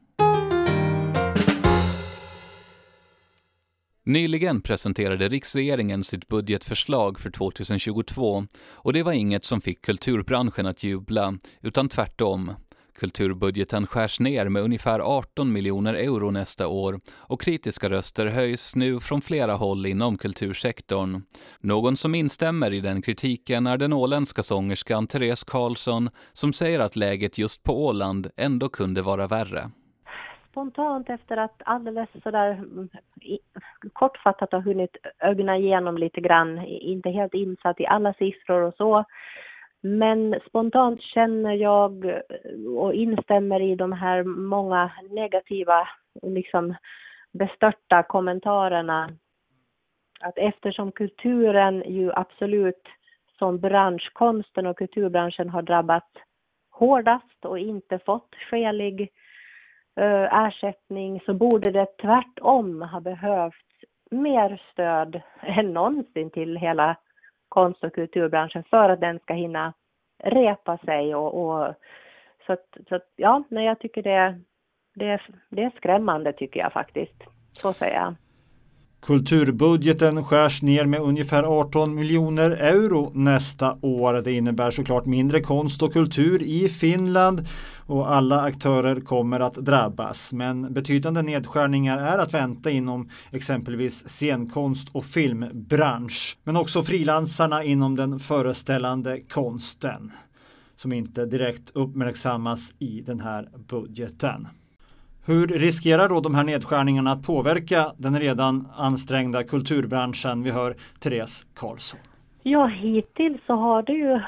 Nyligen 4.04 4.60
presenterade 4.60 5.28
riksregeringen 5.28 6.04
sitt 6.04 6.28
budgetförslag 6.28 7.20
för 7.20 7.30
2022 7.30 8.46
och 8.70 8.92
det 8.92 9.02
var 9.02 9.12
inget 9.12 9.44
som 9.44 9.60
fick 9.60 9.82
kulturbranschen 9.82 10.66
att 10.66 10.82
jubla, 10.82 11.38
utan 11.60 11.88
tvärtom. 11.88 12.52
Kulturbudgeten 12.94 13.86
skärs 13.86 14.20
ner 14.20 14.48
med 14.48 14.62
ungefär 14.62 15.00
18 15.00 15.52
miljoner 15.52 15.94
euro 15.94 16.30
nästa 16.30 16.68
år 16.68 17.00
och 17.16 17.40
kritiska 17.40 17.90
röster 17.90 18.26
höjs 18.26 18.76
nu 18.76 19.00
från 19.00 19.20
flera 19.20 19.54
håll 19.54 19.86
inom 19.86 20.18
kultursektorn. 20.18 21.22
Någon 21.60 21.96
som 21.96 22.14
instämmer 22.14 22.72
i 22.72 22.80
den 22.80 23.02
kritiken 23.02 23.66
är 23.66 23.76
den 23.76 23.92
åländska 23.92 24.42
sångerskan 24.42 25.06
Therese 25.06 25.44
Karlsson 25.44 26.10
som 26.32 26.52
säger 26.52 26.80
att 26.80 26.96
läget 26.96 27.38
just 27.38 27.62
på 27.62 27.86
Åland 27.86 28.30
ändå 28.36 28.68
kunde 28.68 29.02
vara 29.02 29.26
värre. 29.26 29.70
Spontant 30.50 31.10
efter 31.10 31.36
att 31.36 31.62
alldeles 31.64 32.08
sådär 32.22 32.64
kortfattat 33.92 34.52
ha 34.52 34.60
hunnit 34.60 34.96
ögna 35.18 35.56
igenom 35.56 35.98
lite 35.98 36.20
grann, 36.20 36.58
inte 36.66 37.10
helt 37.10 37.34
insatt 37.34 37.80
i 37.80 37.86
alla 37.86 38.14
siffror 38.14 38.62
och 38.62 38.74
så, 38.74 39.04
men 39.86 40.40
spontant 40.46 41.02
känner 41.02 41.52
jag 41.52 42.04
eh, 42.04 42.20
och 42.76 42.94
instämmer 42.94 43.60
i 43.60 43.74
de 43.74 43.92
här 43.92 44.22
många 44.24 44.90
negativa, 45.10 45.88
liksom 46.22 46.74
bestörta 47.32 48.02
kommentarerna. 48.02 49.10
Att 50.20 50.38
eftersom 50.38 50.92
kulturen 50.92 51.82
ju 51.86 52.12
absolut 52.12 52.82
som 53.38 53.58
bransch, 53.58 54.10
konsten 54.12 54.66
och 54.66 54.78
kulturbranschen 54.78 55.48
har 55.48 55.62
drabbats 55.62 56.12
hårdast 56.70 57.44
och 57.44 57.58
inte 57.58 57.98
fått 57.98 58.34
skälig 58.50 59.00
eh, 60.00 60.44
ersättning 60.46 61.20
så 61.26 61.34
borde 61.34 61.70
det 61.70 61.86
tvärtom 62.02 62.82
ha 62.82 63.00
behövts 63.00 63.58
mer 64.10 64.62
stöd 64.72 65.20
än 65.40 65.72
någonsin 65.72 66.30
till 66.30 66.56
hela 66.56 66.96
konst 67.54 67.84
och 67.84 67.94
kulturbranschen 67.94 68.64
för 68.70 68.88
att 68.90 69.00
den 69.00 69.18
ska 69.18 69.34
hinna 69.34 69.72
repa 70.24 70.78
sig 70.78 71.14
och, 71.14 71.34
och 71.34 71.74
så 72.46 72.52
att, 72.52 72.76
så 72.88 72.94
att, 72.94 73.12
ja, 73.16 73.42
nej, 73.48 73.66
jag 73.66 73.78
tycker 73.78 74.02
det, 74.02 74.40
det, 74.94 75.20
det 75.48 75.62
är 75.62 75.72
skrämmande 75.76 76.32
tycker 76.32 76.60
jag 76.60 76.72
faktiskt. 76.72 77.24
Så 77.52 77.72
säger 77.72 77.94
jag. 77.94 78.14
Kulturbudgeten 79.04 80.24
skärs 80.24 80.62
ner 80.62 80.86
med 80.86 81.00
ungefär 81.00 81.42
18 81.42 81.94
miljoner 81.94 82.50
euro 82.50 83.10
nästa 83.14 83.76
år. 83.80 84.12
Det 84.12 84.32
innebär 84.32 84.70
såklart 84.70 85.06
mindre 85.06 85.40
konst 85.40 85.82
och 85.82 85.92
kultur 85.92 86.42
i 86.42 86.68
Finland 86.68 87.46
och 87.86 88.12
alla 88.12 88.40
aktörer 88.40 89.00
kommer 89.00 89.40
att 89.40 89.54
drabbas. 89.54 90.32
Men 90.32 90.72
betydande 90.72 91.22
nedskärningar 91.22 91.98
är 91.98 92.18
att 92.18 92.34
vänta 92.34 92.70
inom 92.70 93.10
exempelvis 93.32 94.08
scenkonst 94.08 94.88
och 94.92 95.04
filmbransch. 95.04 96.38
Men 96.44 96.56
också 96.56 96.82
frilansarna 96.82 97.64
inom 97.64 97.96
den 97.96 98.20
föreställande 98.20 99.20
konsten 99.20 100.12
som 100.76 100.92
inte 100.92 101.26
direkt 101.26 101.70
uppmärksammas 101.74 102.74
i 102.78 103.00
den 103.00 103.20
här 103.20 103.48
budgeten. 103.68 104.48
Hur 105.26 105.46
riskerar 105.46 106.08
då 106.08 106.20
de 106.20 106.34
här 106.34 106.44
nedskärningarna 106.44 107.12
att 107.12 107.26
påverka 107.26 107.92
den 107.96 108.20
redan 108.20 108.68
ansträngda 108.76 109.44
kulturbranschen? 109.44 110.42
Vi 110.42 110.50
hör 110.50 110.74
Therese 111.00 111.46
Karlsson. 111.54 112.00
Ja, 112.42 112.66
hittills 112.66 113.40
så 113.46 113.54
har 113.54 113.82
det 113.82 113.92
ju 113.92 114.20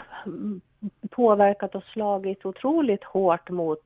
påverkat 1.10 1.74
och 1.74 1.82
slagit 1.84 2.46
otroligt 2.46 3.04
hårt 3.04 3.50
mot, 3.50 3.84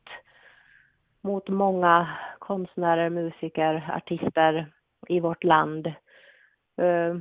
mot 1.23 1.49
många 1.49 2.09
konstnärer, 2.38 3.11
musiker, 3.11 3.90
artister 3.97 4.73
i 5.09 5.21
vårt 5.21 5.45
land. 5.45 5.87
Eh, 6.76 7.17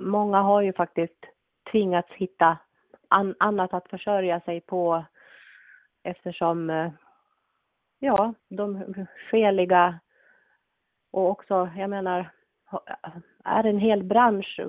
många 0.00 0.42
har 0.42 0.62
ju 0.62 0.72
faktiskt 0.72 1.24
tvingats 1.72 2.12
hitta 2.12 2.58
annat 3.38 3.74
att 3.74 3.88
försörja 3.90 4.40
sig 4.40 4.60
på 4.60 5.04
eftersom 6.04 6.70
eh, 6.70 6.90
ja, 7.98 8.34
de 8.48 8.94
skäliga 9.30 10.00
och 11.10 11.30
också, 11.30 11.70
jag 11.76 11.90
menar, 11.90 12.30
är 13.44 13.64
en 13.64 13.78
hel 13.78 14.04
bransch 14.04 14.60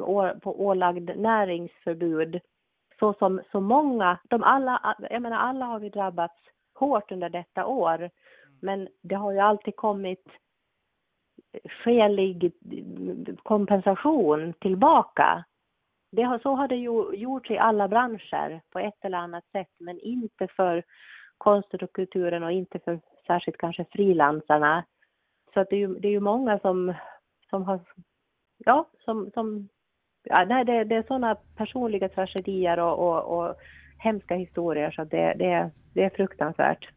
på 0.42 0.66
ålagd 0.66 1.18
näringsförbud 1.18 2.40
så 3.00 3.14
som 3.14 3.42
så 3.52 3.60
många, 3.60 4.18
de 4.24 4.44
alla, 4.44 4.96
jag 5.10 5.22
menar 5.22 5.38
alla 5.38 5.66
har 5.66 5.80
vi 5.80 5.90
drabbats 5.90 6.40
hårt 6.74 7.12
under 7.12 7.30
detta 7.30 7.66
år. 7.66 8.10
Men 8.62 8.88
det 9.02 9.16
har 9.16 9.32
ju 9.32 9.40
alltid 9.40 9.76
kommit 9.76 10.28
skälig 11.66 12.52
kompensation 13.44 14.54
tillbaka. 14.54 15.44
Det 16.12 16.24
har, 16.24 16.40
så 16.40 16.56
har 16.56 16.68
det 16.68 16.76
ju 16.76 17.16
gjorts 17.16 17.52
i 17.52 17.58
alla 17.58 17.88
branscher 17.88 18.62
på 18.70 18.80
ett 18.80 19.06
eller 19.06 19.18
annat 19.18 19.46
sätt, 19.52 19.72
men 19.78 20.00
inte 20.00 20.48
för 20.48 20.84
konsten 21.38 21.80
och 21.84 21.94
kulturen 21.94 22.44
och 22.44 22.52
inte 22.52 22.80
för 22.80 23.00
särskilt 23.28 23.58
kanske 23.58 23.86
frilansarna. 23.92 24.84
Så 25.54 25.60
att 25.60 25.70
det, 25.70 25.76
är 25.76 25.80
ju, 25.80 26.00
det 26.00 26.08
är 26.08 26.12
ju 26.12 26.20
många 26.20 26.60
som, 26.60 26.94
som 27.50 27.64
har, 27.64 27.80
ja, 28.58 28.88
som, 29.06 29.32
som 29.34 29.70
ja, 30.24 30.46
nej, 30.50 30.66
det, 30.66 30.84
det 30.84 30.96
är 30.96 31.04
sådana 31.04 31.36
personliga 31.36 32.10
tragedier 32.10 32.80
och, 32.80 33.00
och, 33.00 33.40
och 33.40 33.56
hemska 33.98 34.36
historier 34.36 34.92
så 34.92 35.04
det, 35.04 35.34
det, 35.34 35.72
det 35.94 36.04
är 36.04 36.10
fruktansvärt. 36.10 36.88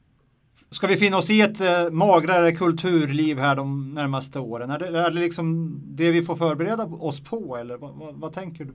Ska 0.71 0.87
vi 0.87 0.97
finna 0.97 1.17
oss 1.17 1.31
i 1.31 1.41
ett 1.41 1.61
eh, 1.61 1.91
magrare 1.93 2.53
kulturliv 2.53 3.39
här 3.39 3.57
de 3.57 3.95
närmaste 3.95 4.39
åren? 4.39 4.71
Är 4.71 4.79
det, 4.79 4.87
är 4.87 5.11
det 5.11 5.21
liksom 5.21 5.75
det 5.85 6.11
vi 6.11 6.23
får 6.23 6.35
förbereda 6.35 6.85
oss 6.85 7.25
på 7.31 7.57
eller 7.57 7.77
vad, 7.77 7.95
vad, 7.95 8.15
vad 8.15 8.33
tänker 8.33 8.65
du? 8.65 8.75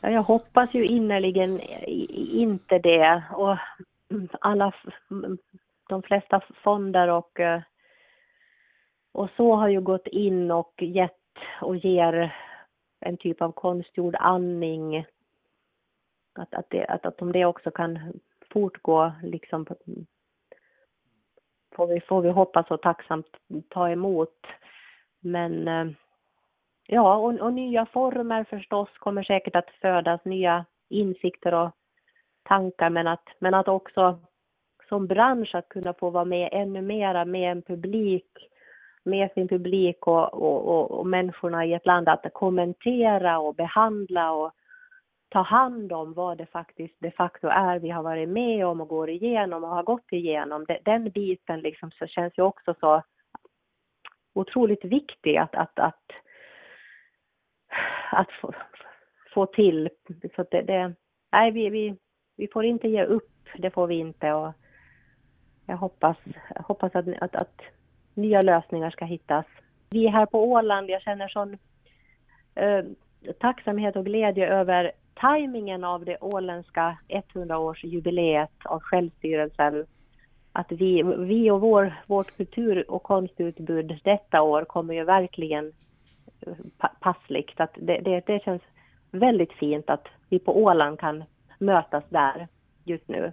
Ja, 0.00 0.10
jag 0.10 0.22
hoppas 0.22 0.74
ju 0.74 0.86
innerligen 0.86 1.60
inte 2.16 2.78
det 2.78 3.22
och 3.32 3.56
alla, 4.40 4.72
de 5.90 6.02
flesta 6.02 6.40
fonder 6.62 7.08
och, 7.08 7.40
eh, 7.40 7.60
och 9.12 9.30
så 9.36 9.54
har 9.54 9.68
ju 9.68 9.80
gått 9.80 10.06
in 10.06 10.50
och 10.50 10.82
gett 10.82 11.16
och 11.60 11.76
ger 11.76 12.34
en 13.00 13.16
typ 13.16 13.42
av 13.42 13.52
konstgjord 13.52 14.16
andning. 14.18 15.06
Att, 16.34 16.54
att, 16.54 16.66
det, 16.70 16.86
att, 16.86 17.06
att 17.06 17.22
om 17.22 17.32
det 17.32 17.44
också 17.44 17.70
kan 17.70 18.20
fortgå 18.50 19.12
liksom 19.22 19.66
får, 21.76 21.86
vi, 21.86 22.00
får 22.00 22.22
vi 22.22 22.30
hoppas 22.30 22.70
och 22.70 22.82
tacksamt 22.82 23.36
ta 23.68 23.90
emot. 23.90 24.46
Men 25.20 25.68
eh, 25.68 25.86
ja, 26.86 27.16
och, 27.16 27.40
och 27.40 27.52
nya 27.52 27.86
former 27.86 28.44
förstås 28.44 28.88
kommer 28.98 29.22
säkert 29.22 29.56
att 29.56 29.70
födas, 29.70 30.24
nya 30.24 30.64
insikter 30.88 31.54
och 31.54 31.70
tankar 32.42 32.90
men 32.90 33.06
att, 33.06 33.28
men 33.38 33.54
att 33.54 33.68
också 33.68 34.20
som 34.90 35.06
bransch 35.06 35.54
att 35.54 35.68
kunna 35.68 35.94
få 35.94 36.10
vara 36.10 36.24
med 36.24 36.48
ännu 36.52 36.82
mera 36.82 37.24
med 37.24 37.52
en 37.52 37.62
publik 37.62 38.50
med 39.04 39.30
sin 39.34 39.48
publik 39.48 40.06
och, 40.06 40.34
och, 40.34 40.68
och, 40.68 40.90
och 40.90 41.06
människorna 41.06 41.66
i 41.66 41.74
ett 41.74 41.86
land 41.86 42.08
att 42.08 42.26
kommentera 42.32 43.38
och 43.38 43.54
behandla 43.54 44.32
och 44.32 44.52
ta 45.28 45.42
hand 45.42 45.92
om 45.92 46.14
vad 46.14 46.38
det 46.38 46.46
faktiskt 46.46 46.94
de 46.98 47.10
facto 47.10 47.48
är 47.48 47.78
vi 47.78 47.90
har 47.90 48.02
varit 48.02 48.28
med 48.28 48.66
om 48.66 48.80
och 48.80 48.88
går 48.88 49.10
igenom 49.10 49.64
och 49.64 49.70
har 49.70 49.82
gått 49.82 50.12
igenom. 50.12 50.66
Den 50.84 51.10
biten 51.10 51.60
liksom 51.60 51.90
så 51.90 52.06
känns 52.06 52.38
ju 52.38 52.42
också 52.42 52.74
så 52.80 53.02
otroligt 54.34 54.84
viktig 54.84 55.36
att, 55.36 55.54
att, 55.54 55.78
att, 55.78 56.04
att 58.12 58.32
få, 58.40 58.54
få 59.34 59.46
till. 59.46 59.88
Så 60.36 60.44
det, 60.50 60.62
det, 60.62 60.94
nej, 61.32 61.50
vi, 61.50 61.68
vi, 61.68 61.96
vi 62.36 62.48
får 62.48 62.64
inte 62.64 62.88
ge 62.88 63.04
upp, 63.04 63.48
det 63.58 63.70
får 63.70 63.86
vi 63.86 63.94
inte. 63.94 64.32
Och 64.32 64.52
jag 65.70 65.76
hoppas, 65.76 66.16
jag 66.54 66.62
hoppas 66.62 66.94
att, 66.94 67.06
att, 67.20 67.36
att 67.36 67.60
nya 68.14 68.42
lösningar 68.42 68.90
ska 68.90 69.04
hittas. 69.04 69.46
Vi 69.90 70.06
här 70.06 70.26
på 70.26 70.44
Åland, 70.44 70.90
jag 70.90 71.02
känner 71.02 71.28
sån 71.28 71.58
eh, 72.54 72.84
tacksamhet 73.38 73.96
och 73.96 74.04
glädje 74.04 74.48
över 74.48 74.92
tajmingen 75.14 75.84
av 75.84 76.04
det 76.04 76.18
åländska 76.20 76.98
100-årsjubileet 77.08 78.48
av 78.64 78.80
självstyrelsen. 78.80 79.86
Att 80.52 80.72
vi, 80.72 81.02
vi 81.02 81.50
och 81.50 81.60
vår, 81.60 81.94
vårt 82.06 82.36
kultur 82.36 82.90
och 82.90 83.02
konstutbud 83.02 84.00
detta 84.04 84.42
år 84.42 84.64
kommer 84.64 84.94
ju 84.94 85.04
verkligen 85.04 85.72
eh, 86.40 86.52
passligt. 87.00 87.60
Att 87.60 87.74
det, 87.74 88.00
det, 88.00 88.26
det 88.26 88.44
känns 88.44 88.62
väldigt 89.10 89.52
fint 89.52 89.90
att 89.90 90.08
vi 90.28 90.38
på 90.38 90.62
Åland 90.62 90.98
kan 91.00 91.24
mötas 91.58 92.04
där 92.08 92.48
just 92.84 93.08
nu. 93.08 93.32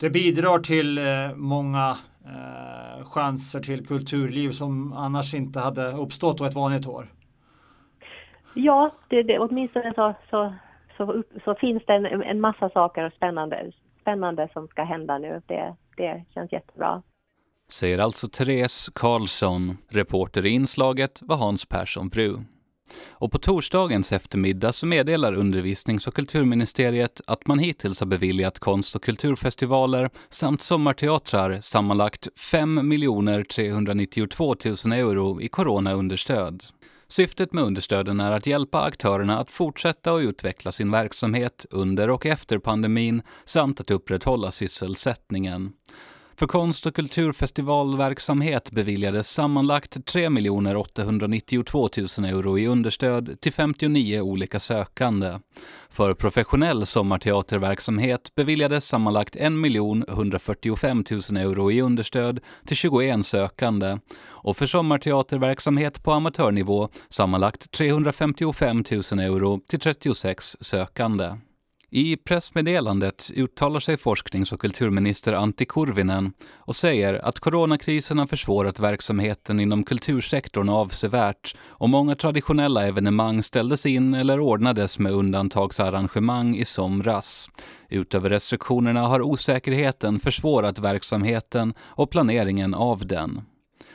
Det 0.00 0.10
bidrar 0.10 0.58
till 0.58 0.98
eh, 0.98 1.04
många 1.36 1.96
eh, 2.24 3.04
chanser 3.04 3.60
till 3.60 3.86
kulturliv 3.86 4.50
som 4.50 4.92
annars 4.92 5.34
inte 5.34 5.60
hade 5.60 5.92
uppstått 5.92 6.40
ett 6.40 6.54
vanligt 6.54 6.86
år? 6.86 7.12
Ja, 8.54 8.94
det, 9.08 9.22
det, 9.22 9.38
åtminstone 9.38 9.92
så, 9.94 10.14
så, 10.30 10.54
så, 10.96 11.22
så 11.44 11.54
finns 11.54 11.82
det 11.86 11.92
en, 11.94 12.22
en 12.22 12.40
massa 12.40 12.70
saker 12.70 13.04
och 13.04 13.12
spännande, 13.12 13.72
spännande 14.00 14.48
som 14.52 14.68
ska 14.68 14.82
hända 14.82 15.18
nu. 15.18 15.42
Det, 15.46 15.76
det 15.96 16.24
känns 16.34 16.52
jättebra. 16.52 17.02
Säger 17.70 17.98
alltså 17.98 18.28
Therese 18.28 18.90
Karlsson. 18.94 19.76
Reporter 19.88 20.46
i 20.46 20.48
inslaget 20.48 21.22
var 21.22 21.36
Hans 21.36 21.66
Persson 21.66 22.08
Bru. 22.08 22.38
Och 23.10 23.32
på 23.32 23.38
torsdagens 23.38 24.12
eftermiddag 24.12 24.72
så 24.72 24.86
meddelar 24.86 25.32
undervisnings 25.32 26.06
och 26.06 26.14
kulturministeriet 26.14 27.20
att 27.26 27.46
man 27.46 27.58
hittills 27.58 28.00
har 28.00 28.06
beviljat 28.06 28.58
konst 28.58 28.96
och 28.96 29.02
kulturfestivaler 29.02 30.10
samt 30.30 30.62
sommarteatrar 30.62 31.60
sammanlagt 31.60 32.28
5 32.38 32.92
392 33.54 34.56
000 34.64 34.92
euro 34.92 35.40
i 35.40 35.48
coronaunderstöd. 35.48 36.62
Syftet 37.08 37.52
med 37.52 37.64
understöden 37.64 38.20
är 38.20 38.32
att 38.32 38.46
hjälpa 38.46 38.80
aktörerna 38.80 39.38
att 39.38 39.50
fortsätta 39.50 40.12
och 40.12 40.18
utveckla 40.18 40.72
sin 40.72 40.90
verksamhet 40.90 41.66
under 41.70 42.10
och 42.10 42.26
efter 42.26 42.58
pandemin 42.58 43.22
samt 43.44 43.80
att 43.80 43.90
upprätthålla 43.90 44.50
sysselsättningen. 44.50 45.72
För 46.38 46.46
konst 46.46 46.86
och 46.86 46.94
kulturfestivalverksamhet 46.94 48.70
beviljades 48.70 49.30
sammanlagt 49.30 50.06
3 50.06 50.28
892 50.76 51.88
000 52.18 52.24
euro 52.24 52.58
i 52.58 52.66
understöd 52.66 53.40
till 53.40 53.52
59 53.52 54.20
olika 54.20 54.60
sökande. 54.60 55.38
För 55.90 56.14
professionell 56.14 56.86
sommarteaterverksamhet 56.86 58.34
beviljades 58.34 58.88
sammanlagt 58.88 59.36
1 59.36 59.42
145 60.08 61.04
000 61.10 61.20
euro 61.36 61.72
i 61.72 61.80
understöd 61.80 62.40
till 62.66 62.76
21 62.76 63.26
sökande 63.26 63.98
och 64.26 64.56
för 64.56 64.66
sommarteaterverksamhet 64.66 66.02
på 66.02 66.12
amatörnivå 66.12 66.88
sammanlagt 67.08 67.70
355 67.70 68.84
000 68.90 69.20
euro 69.20 69.60
till 69.68 69.80
36 69.80 70.56
sökande. 70.60 71.36
I 71.90 72.16
pressmeddelandet 72.16 73.30
uttalar 73.34 73.80
sig 73.80 73.96
forsknings 73.96 74.52
och 74.52 74.60
kulturminister 74.60 75.32
Antti 75.32 75.64
Kurvinen 75.64 76.32
och 76.54 76.76
säger 76.76 77.14
att 77.14 77.40
coronakrisen 77.40 78.18
har 78.18 78.26
försvårat 78.26 78.78
verksamheten 78.78 79.60
inom 79.60 79.84
kultursektorn 79.84 80.68
avsevärt 80.68 81.56
och 81.66 81.88
många 81.88 82.14
traditionella 82.14 82.86
evenemang 82.86 83.42
ställdes 83.42 83.86
in 83.86 84.14
eller 84.14 84.40
ordnades 84.40 84.98
med 84.98 85.12
undantagsarrangemang 85.12 86.56
i 86.56 86.64
somras. 86.64 87.50
Utöver 87.88 88.30
restriktionerna 88.30 89.02
har 89.02 89.22
osäkerheten 89.22 90.20
försvårat 90.20 90.78
verksamheten 90.78 91.74
och 91.80 92.10
planeringen 92.10 92.74
av 92.74 93.06
den. 93.06 93.40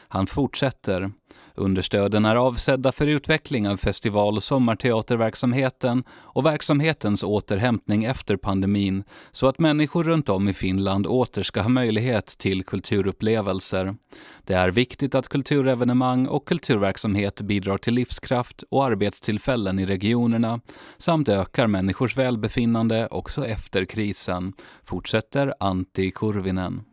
Han 0.07 0.27
fortsätter. 0.27 1.11
Understöden 1.55 2.25
är 2.25 2.35
avsedda 2.35 2.91
för 2.91 3.07
utveckling 3.07 3.67
av 3.67 3.77
festival 3.77 4.37
och 4.37 4.43
sommarteaterverksamheten 4.43 6.03
och 6.11 6.45
verksamhetens 6.45 7.23
återhämtning 7.23 8.03
efter 8.03 8.37
pandemin 8.37 9.03
så 9.31 9.47
att 9.47 9.59
människor 9.59 10.03
runt 10.03 10.29
om 10.29 10.49
i 10.49 10.53
Finland 10.53 11.07
åter 11.07 11.43
ska 11.43 11.61
ha 11.61 11.69
möjlighet 11.69 12.25
till 12.25 12.63
kulturupplevelser. 12.63 13.95
Det 14.43 14.53
är 14.53 14.69
viktigt 14.69 15.15
att 15.15 15.27
kulturevenemang 15.27 16.27
och 16.27 16.47
kulturverksamhet 16.47 17.41
bidrar 17.41 17.77
till 17.77 17.93
livskraft 17.93 18.63
och 18.69 18.85
arbetstillfällen 18.85 19.79
i 19.79 19.85
regionerna 19.85 20.59
samt 20.97 21.29
ökar 21.29 21.67
människors 21.67 22.17
välbefinnande 22.17 23.07
också 23.07 23.47
efter 23.47 23.85
krisen, 23.85 24.53
fortsätter 24.83 25.53
Antti 25.59 26.11
Kurvinen. 26.11 26.83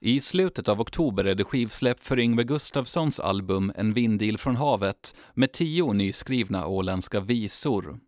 I 0.00 0.20
slutet 0.20 0.68
av 0.68 0.80
oktober 0.80 1.24
är 1.24 1.34
det 1.34 1.44
skivsläpp 1.44 2.00
för 2.00 2.18
Yngve 2.18 2.44
Gustafssons 2.44 3.20
album 3.20 3.72
En 3.76 3.92
vindil 3.92 4.38
från 4.38 4.56
havet 4.56 5.14
med 5.34 5.52
tio 5.52 5.92
nyskrivna 5.92 6.66
åländska 6.66 7.20
visor. 7.20 7.98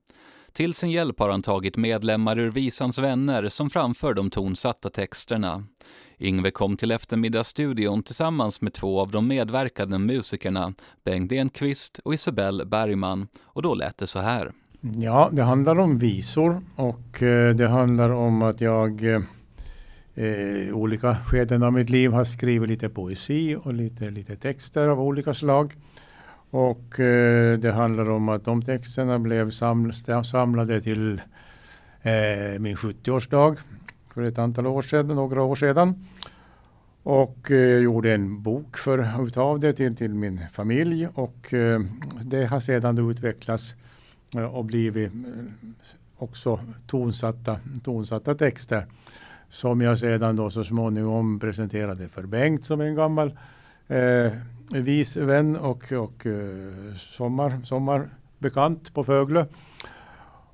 Till 0.53 0.75
sin 0.75 0.91
hjälp 0.91 1.19
har 1.19 1.29
han 1.29 1.43
tagit 1.43 1.77
medlemmar 1.77 2.39
ur 2.39 2.51
Visans 2.51 2.99
vänner 2.99 3.49
som 3.49 3.71
framför 3.71 4.15
de 4.15 4.31
tonsatta 4.31 4.91
texterna. 4.91 5.65
Yngve 6.19 6.51
kom 6.51 6.77
till 6.77 6.91
eftermiddagsstudion 6.91 8.03
tillsammans 8.03 8.61
med 8.61 8.73
två 8.73 9.01
av 9.01 9.11
de 9.11 9.29
medverkande 9.29 9.99
musikerna, 9.99 10.73
Bengt 11.05 11.33
Enqvist 11.33 12.01
och 12.05 12.15
Isabelle 12.15 12.65
Bergman, 12.65 13.29
och 13.43 13.63
då 13.63 13.75
lät 13.75 13.99
det 13.99 14.07
så 14.07 14.19
här. 14.19 14.53
Ja, 14.81 15.29
det 15.33 15.43
handlar 15.43 15.79
om 15.79 15.99
visor 15.99 16.63
och 16.77 17.23
eh, 17.23 17.55
det 17.55 17.69
handlar 17.69 18.11
om 18.11 18.43
att 18.43 18.61
jag 18.61 19.15
eh, 19.15 19.21
eh, 20.15 20.75
olika 20.75 21.17
skeden 21.25 21.63
av 21.63 21.73
mitt 21.73 21.91
liv 21.91 22.13
har 22.13 22.25
skrivit 22.25 22.69
lite 22.69 22.89
poesi 22.89 23.57
och 23.63 23.75
lite, 23.75 24.11
lite 24.11 24.37
texter 24.37 24.89
av 24.89 25.01
olika 25.01 25.35
slag. 25.35 25.73
Och 26.51 27.01
eh, 27.01 27.59
det 27.59 27.73
handlar 27.73 28.11
om 28.11 28.29
att 28.29 28.45
de 28.45 28.63
texterna 28.63 29.19
blev 29.19 29.51
samlade 30.23 30.81
till 30.81 31.21
eh, 32.03 32.61
min 32.61 32.77
70-årsdag 32.77 33.57
för 34.15 34.23
ett 34.23 34.39
antal 34.39 34.67
år 34.67 34.83
sedan, 34.83 35.07
några 35.07 35.43
år 35.43 35.55
sedan. 35.55 36.07
Och 37.03 37.51
eh, 37.51 37.79
gjorde 37.79 38.15
en 38.15 38.43
bok 38.43 38.79
för, 38.79 39.27
utav 39.27 39.61
det 39.61 39.73
till, 39.73 39.97
till 39.97 40.15
min 40.15 40.41
familj 40.53 41.09
och 41.15 41.55
eh, 41.55 41.81
det 42.23 42.47
har 42.47 42.61
sedan 42.61 43.11
utvecklats 43.11 43.75
eh, 44.35 44.45
och 44.45 44.65
blivit 44.65 45.13
eh, 45.13 45.21
också 46.17 46.61
tonsatta, 46.87 47.57
tonsatta 47.85 48.35
texter 48.35 48.87
som 49.51 49.81
jag 49.81 49.99
sedan 49.99 50.37
då 50.37 50.51
så 50.51 50.65
småningom 50.65 51.41
presenterade 51.41 52.09
för 52.09 52.23
Bengt 52.23 52.65
som 52.65 52.81
en 52.81 52.95
gammal 52.95 53.39
eh, 53.89 54.33
vis 54.73 55.17
vän 55.17 55.57
och, 55.57 55.93
och 55.93 56.27
eh, 56.27 56.95
sommar, 56.97 57.61
sommarbekant 57.65 58.95
på 58.95 59.05
Föglö. 59.05 59.45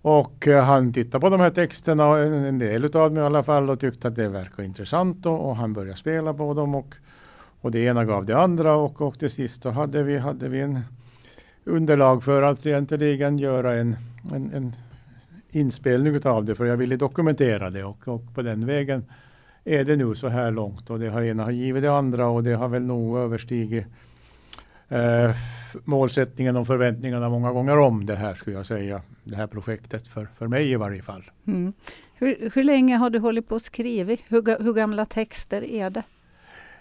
Och 0.02 0.48
eh, 0.48 0.64
han 0.64 0.92
tittade 0.92 1.20
på 1.20 1.28
de 1.28 1.40
här 1.40 1.50
texterna, 1.50 2.18
en, 2.18 2.32
en 2.32 2.58
del 2.58 2.84
av 2.84 2.90
dem 2.90 3.18
i 3.18 3.20
alla 3.20 3.42
fall, 3.42 3.70
och 3.70 3.80
tyckte 3.80 4.08
att 4.08 4.16
det 4.16 4.28
verkar 4.28 4.62
intressant 4.62 5.26
och, 5.26 5.48
och 5.48 5.56
han 5.56 5.72
började 5.72 5.96
spela 5.96 6.34
på 6.34 6.54
dem. 6.54 6.74
Och, 6.74 6.94
och 7.60 7.70
det 7.70 7.78
ena 7.78 8.04
gav 8.04 8.26
det 8.26 8.38
andra 8.38 8.74
och, 8.74 9.02
och 9.02 9.18
till 9.18 9.30
sist 9.30 9.62
så 9.62 9.70
hade 9.70 10.02
vi, 10.02 10.18
hade 10.18 10.48
vi 10.48 10.60
en 10.60 10.80
underlag 11.64 12.24
för 12.24 12.42
att 12.42 12.66
egentligen 12.66 13.38
göra 13.38 13.74
en, 13.74 13.96
en, 14.34 14.52
en 14.52 14.72
inspelning 15.56 16.20
av 16.24 16.44
det 16.44 16.54
för 16.54 16.64
jag 16.64 16.76
ville 16.76 16.96
dokumentera 16.96 17.70
det 17.70 17.84
och, 17.84 18.08
och, 18.08 18.34
på 18.34 18.42
den 18.42 18.66
vägen 18.66 19.04
är 19.64 19.84
det 19.84 19.96
nu 19.96 20.14
så 20.14 20.28
här 20.28 20.50
långt 20.50 20.90
och 20.90 20.98
det 20.98 21.08
har 21.08 21.22
ena 21.22 21.44
har 21.44 21.50
givit 21.50 21.82
det 21.82 21.92
andra 21.92 22.28
och 22.28 22.42
det 22.42 22.54
har 22.54 22.68
väl 22.68 22.82
nog 22.82 23.18
överstigit 23.18 23.86
eh, 24.88 25.30
målsättningen 25.84 26.56
och 26.56 26.66
förväntningarna 26.66 27.28
många 27.28 27.52
gånger 27.52 27.78
om 27.78 28.06
det 28.06 28.14
här 28.14 28.34
skulle 28.34 28.56
jag 28.56 28.66
säga. 28.66 29.02
Det 29.24 29.36
här 29.36 29.46
projektet 29.46 30.06
för, 30.06 30.28
för 30.38 30.48
mig 30.48 30.70
i 30.70 30.76
varje 30.76 31.02
fall. 31.02 31.22
Mm. 31.46 31.72
Hur, 32.14 32.50
hur 32.54 32.64
länge 32.64 32.96
har 32.96 33.10
du 33.10 33.18
hållit 33.18 33.48
på 33.48 33.54
att 33.54 33.62
skriva? 33.62 34.16
Hur, 34.28 34.64
hur 34.64 34.72
gamla 34.72 35.04
texter 35.04 35.64
är 35.64 35.90
det? 35.90 36.02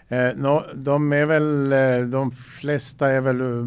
Eh, 0.08 0.36
no, 0.36 0.62
de 0.74 1.12
är 1.12 1.26
väl, 1.26 1.72
eh, 1.72 2.08
de 2.08 2.30
flesta 2.30 3.08
är 3.10 3.20
väl, 3.20 3.40
eh, 3.40 3.66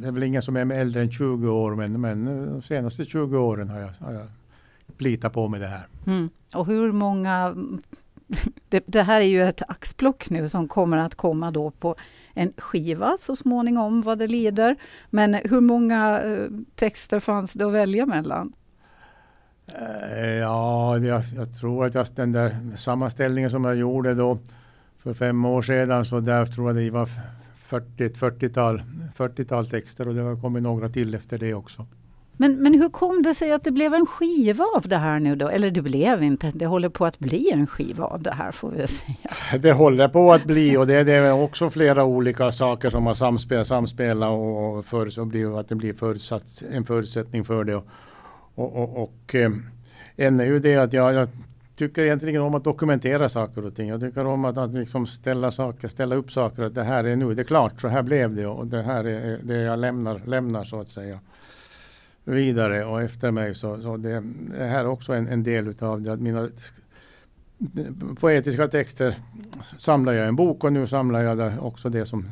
det 0.00 0.08
är 0.08 0.12
väl 0.12 0.22
ingen 0.22 0.42
som 0.42 0.56
är 0.56 0.72
äldre 0.72 1.02
än 1.02 1.10
20 1.10 1.48
år 1.48 1.74
men, 1.74 2.00
men 2.00 2.28
eh, 2.28 2.52
de 2.52 2.62
senaste 2.62 3.04
20 3.04 3.38
åren 3.38 3.68
har 3.68 3.80
jag, 3.80 3.90
har 4.00 4.12
jag 4.12 4.26
plitat 4.96 5.32
på 5.32 5.48
med 5.48 5.60
det 5.60 5.66
här. 5.66 5.86
Mm. 6.06 6.30
Och 6.54 6.66
hur 6.66 6.92
många, 6.92 7.54
det, 8.68 8.84
det, 8.86 9.02
här 9.02 9.20
är 9.20 9.26
ju 9.26 9.42
ett 9.42 9.62
axplock 9.68 10.30
nu 10.30 10.48
som 10.48 10.68
kommer 10.68 10.96
att 10.96 11.14
komma 11.14 11.50
då 11.50 11.70
på 11.70 11.96
en 12.34 12.52
skiva 12.56 13.16
så 13.18 13.36
småningom 13.36 14.02
vad 14.02 14.18
det 14.18 14.26
lider. 14.26 14.76
Men 15.10 15.34
hur 15.34 15.60
många 15.60 16.22
texter 16.74 17.20
fanns 17.20 17.52
det 17.52 17.66
att 17.66 17.72
välja 17.72 18.06
mellan? 18.06 18.52
Ja, 20.40 20.98
jag, 20.98 21.22
jag 21.36 21.58
tror 21.60 21.86
att 21.86 21.94
jag, 21.94 22.06
den 22.14 22.32
där 22.32 22.56
sammanställningen 22.76 23.50
som 23.50 23.64
jag 23.64 23.76
gjorde 23.76 24.14
då 24.14 24.38
för 25.06 25.14
fem 25.14 25.44
år 25.44 25.62
sedan 25.62 26.04
så 26.04 26.20
där 26.20 26.46
tror 26.46 26.68
jag 26.68 26.76
det 26.76 26.90
var 26.90 27.08
40, 27.64 28.08
40-tal 28.08 28.82
40 29.14 29.70
texter 29.70 30.08
och 30.08 30.14
det 30.14 30.22
har 30.22 30.36
kommit 30.36 30.62
några 30.62 30.88
till 30.88 31.14
efter 31.14 31.38
det 31.38 31.54
också. 31.54 31.86
Men, 32.36 32.62
men 32.62 32.74
hur 32.74 32.88
kom 32.88 33.22
det 33.22 33.34
sig 33.34 33.52
att 33.52 33.64
det 33.64 33.70
blev 33.70 33.94
en 33.94 34.06
skiva 34.06 34.64
av 34.76 34.88
det 34.88 34.96
här 34.96 35.20
nu 35.20 35.36
då? 35.36 35.48
Eller 35.48 35.70
det 35.70 35.82
blev 35.82 36.22
inte, 36.22 36.52
det 36.54 36.66
håller 36.66 36.88
på 36.88 37.06
att 37.06 37.18
bli 37.18 37.50
en 37.52 37.66
skiva 37.66 38.04
av 38.04 38.22
det 38.22 38.30
här 38.30 38.52
får 38.52 38.70
vi 38.70 38.86
säga. 38.86 39.16
Det 39.60 39.72
håller 39.72 40.08
på 40.08 40.32
att 40.32 40.44
bli 40.44 40.76
och 40.76 40.86
det, 40.86 41.04
det 41.04 41.12
är 41.12 41.32
också 41.32 41.70
flera 41.70 42.04
olika 42.04 42.52
saker 42.52 42.90
som 42.90 43.06
har 43.06 43.14
samspelat, 43.14 43.66
samspelat 43.66 44.30
och, 44.30 44.84
för, 44.84 45.18
och 45.18 45.26
blir, 45.26 45.60
att 45.60 45.68
det 45.68 45.74
blir 45.74 45.94
förutsatt, 45.94 46.62
en 46.72 46.84
förutsättning 46.84 47.44
för 47.44 47.64
det. 47.64 47.74
Och, 47.74 47.86
och, 48.54 48.76
och, 48.76 49.02
och 49.02 49.34
eh, 49.34 49.50
en 50.16 50.40
är 50.40 50.44
ju 50.44 50.58
det 50.58 50.76
att 50.76 50.92
jag, 50.92 51.14
jag 51.14 51.28
tycker 51.76 52.02
egentligen 52.02 52.42
om 52.42 52.54
att 52.54 52.64
dokumentera 52.64 53.28
saker 53.28 53.64
och 53.64 53.74
ting. 53.74 53.88
Jag 53.88 54.00
tycker 54.00 54.26
om 54.26 54.44
att, 54.44 54.58
att 54.58 54.74
liksom 54.74 55.06
ställa, 55.06 55.50
saker, 55.50 55.88
ställa 55.88 56.14
upp 56.14 56.32
saker. 56.32 56.62
Att 56.62 56.74
det 56.74 56.82
här 56.82 57.04
är 57.04 57.16
nu, 57.16 57.34
det 57.34 57.42
är 57.42 57.44
klart, 57.44 57.80
så 57.80 57.88
här 57.88 58.02
blev 58.02 58.34
det 58.34 58.46
och 58.46 58.66
det 58.66 58.82
här 58.82 59.04
är 59.04 59.38
det 59.42 59.56
jag 59.56 59.78
lämnar, 59.78 60.20
lämnar 60.26 60.64
så 60.64 60.80
att 60.80 60.88
säga 60.88 61.20
vidare 62.24 62.84
och 62.84 63.02
efter 63.02 63.30
mig. 63.30 63.54
Så, 63.54 63.82
så 63.82 63.96
det, 63.96 64.22
det 64.58 64.64
här 64.64 64.80
är 64.80 64.86
också 64.86 65.12
en, 65.12 65.28
en 65.28 65.42
del 65.42 65.68
utav 65.68 66.02
det. 66.02 66.12
Att 66.12 66.20
mina 66.20 66.48
poetiska 68.20 68.68
texter 68.68 69.14
samlar 69.78 70.12
jag 70.12 70.24
i 70.24 70.28
en 70.28 70.36
bok 70.36 70.64
och 70.64 70.72
nu 70.72 70.86
samlar 70.86 71.20
jag 71.20 71.38
det, 71.38 71.58
också 71.60 71.88
det 71.88 72.06
som 72.06 72.28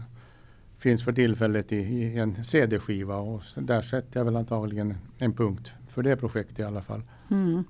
finns 0.78 1.04
för 1.04 1.12
tillfället 1.12 1.72
i, 1.72 1.76
i 1.76 2.18
en 2.18 2.44
CD-skiva 2.44 3.16
och 3.16 3.42
där 3.56 3.82
sätter 3.82 4.20
jag 4.20 4.24
väl 4.24 4.36
antagligen 4.36 4.94
en 5.18 5.32
punkt 5.32 5.72
för 5.88 6.02
det 6.02 6.16
projektet 6.16 6.58
i 6.58 6.62
alla 6.62 6.82
fall. 6.82 7.02
Mm. 7.30 7.64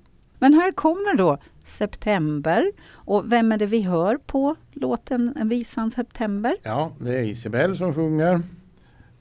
Men 0.45 0.53
här 0.53 0.71
kommer 0.71 1.17
då 1.17 1.37
September. 1.63 2.71
Och 2.91 3.31
vem 3.31 3.51
är 3.51 3.57
det 3.57 3.65
vi 3.65 3.81
hör 3.81 4.17
på 4.17 4.55
låten 4.71 5.49
Visan 5.49 5.91
September? 5.91 6.55
Ja, 6.63 6.91
det 6.99 7.15
är 7.19 7.23
Isabel 7.23 7.77
som 7.77 7.93
sjunger. 7.93 8.41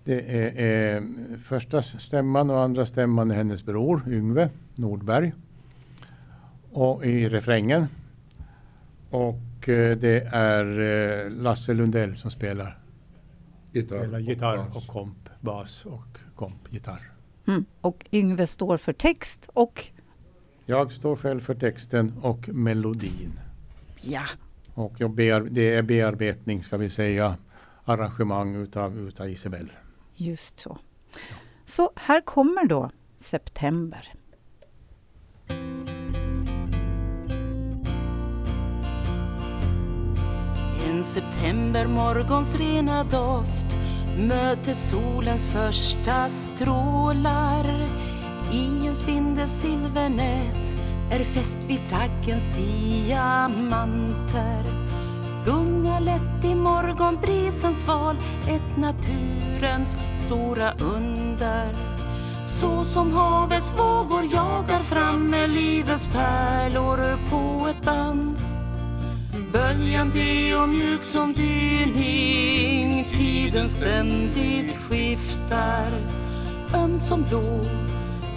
Det 0.04 0.40
är, 0.42 0.60
är 0.60 1.02
första 1.44 1.82
stämman 1.82 2.50
och 2.50 2.60
andra 2.60 2.84
stämman 2.86 3.30
är 3.30 3.34
hennes 3.34 3.64
bror 3.64 4.02
Yngve 4.08 4.50
Nordberg. 4.74 5.32
Och 6.72 7.04
i 7.06 7.28
refrängen. 7.28 7.86
Och 9.10 9.68
eh, 9.68 9.96
det 9.96 10.28
är 10.32 10.80
eh, 10.80 11.30
Lasse 11.30 11.74
Lundell 11.74 12.16
som 12.16 12.30
spelar 12.30 12.78
gitarr, 13.72 13.98
spelar 13.98 14.18
gitarr 14.18 14.58
och, 14.58 14.76
och 14.76 14.86
komp, 14.86 15.28
bas 15.40 15.86
och 15.86 16.18
komp, 16.34 16.72
gitarr. 16.72 17.12
Mm. 17.46 17.64
Och 17.80 18.06
Yngve 18.12 18.46
står 18.46 18.76
för 18.76 18.92
text 18.92 19.50
och 19.52 19.90
jag 20.66 20.92
står 20.92 21.16
själv 21.16 21.40
för 21.40 21.54
texten 21.54 22.12
och 22.22 22.48
melodin. 22.48 23.40
Ja. 24.00 24.24
Och 24.74 24.94
jag 24.98 25.10
bear, 25.10 25.40
det 25.40 25.74
är 25.74 25.82
bearbetning, 25.82 26.62
ska 26.62 26.76
vi 26.76 26.90
säga, 26.90 27.36
arrangemang 27.84 28.54
utav, 28.56 28.98
utav 28.98 29.28
Isabel. 29.28 29.72
Just 30.14 30.58
så. 30.58 30.78
Ja. 31.12 31.36
Så 31.66 31.90
här 31.96 32.20
kommer 32.20 32.66
då 32.66 32.90
September. 33.16 34.12
En 40.88 41.04
septembermorgons 41.04 42.54
rena 42.54 43.04
doft 43.04 43.76
möter 44.18 44.74
solens 44.74 45.46
första 45.46 46.30
strålar 46.30 47.64
i 48.54 48.86
en 48.86 48.94
spindels 48.94 49.60
silvernät 49.60 50.74
är 51.10 51.24
fäst 51.24 51.58
vid 51.66 51.80
taggens 51.90 52.44
diamanter. 52.56 54.64
Gunga 55.46 56.00
lätt 56.00 56.44
i 56.44 56.54
morgonbrisens 56.54 57.86
val, 57.86 58.16
ett 58.48 58.76
naturens 58.76 59.96
stora 60.26 60.72
under. 60.72 61.74
Så 62.46 62.84
som 62.84 63.12
havets 63.12 63.72
vågor 63.72 64.24
jagar 64.32 64.82
fram 64.82 65.30
med 65.30 65.50
livets 65.50 66.06
pärlor 66.06 66.98
på 67.30 67.68
ett 67.68 67.84
band. 67.84 68.36
Böljande 69.52 70.56
och 70.56 70.68
mjuk 70.68 71.02
som 71.02 71.32
dyning 71.32 73.04
Tiden 73.04 73.68
ständigt 73.68 74.76
skiftar 74.76 75.88
öm 76.74 76.98
som 76.98 77.24
blå, 77.28 77.60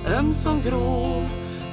ömsom 0.08 0.62
grå 0.62 1.24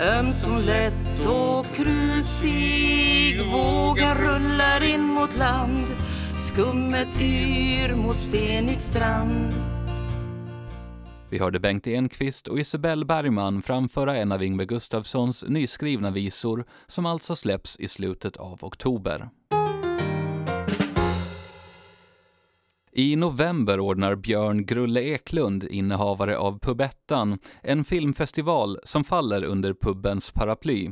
Ömsom 0.01 0.59
lätt 0.59 1.27
och 1.27 1.67
krusig 1.77 3.41
Vågen 3.53 4.15
rullar 4.15 4.83
in 4.83 5.01
mot 5.01 5.37
land 5.37 5.87
Skummet 6.39 7.21
yr 7.21 7.95
mot 7.95 8.17
stenig 8.17 8.81
strand 8.81 9.53
Vi 11.31 11.39
hörde 11.39 11.61
Bengt 11.61 11.87
Enqvist 11.87 12.49
och 12.49 12.59
Isabelle 12.59 13.05
Bergman 13.05 13.63
framföra 13.63 14.17
en 14.17 14.33
av 14.33 14.43
Ingvar 14.43 14.65
Gustafssons 14.65 15.45
nyskrivna 15.49 16.11
visor 16.11 16.65
som 16.87 17.07
alltså 17.07 17.37
släpps 17.37 17.77
i 17.81 17.89
slutet 17.89 18.37
av 18.37 18.65
oktober. 18.65 19.29
I 22.97 23.17
november 23.17 23.81
ordnar 23.81 24.15
Björn 24.15 24.67
Grulle 24.67 25.01
Eklund, 25.01 25.65
innehavare 25.65 26.39
av 26.39 26.59
Pubettan, 26.59 27.39
en 27.63 27.85
filmfestival 27.85 28.79
som 28.85 29.05
faller 29.05 29.45
under 29.45 29.75
pubbens 29.75 30.31
paraply. 30.31 30.91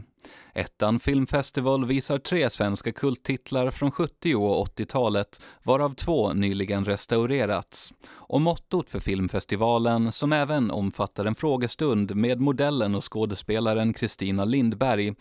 Ettan 0.55 0.99
Filmfestival 0.99 1.85
visar 1.85 2.19
tre 2.19 2.51
svenska 2.51 2.93
kulttitlar 2.93 3.71
från 3.71 3.91
70 3.91 4.35
och 4.35 4.67
80-talet, 4.67 5.43
varav 5.63 5.95
två 5.95 6.33
nyligen 6.33 6.85
restaurerats. 6.85 7.95
Och 8.09 8.41
mottot 8.41 8.91
för 8.91 9.01
filmfestivalen, 9.01 10.13
som 10.13 10.33
även 10.33 10.71
omfattar 10.71 11.25
en 11.25 11.35
frågestund 11.35 12.17
med 12.17 12.41
modellen 12.41 12.95
och 12.95 13.13
skådespelaren 13.13 13.93
Kristina 13.93 14.45
Lindberg, 14.45 15.15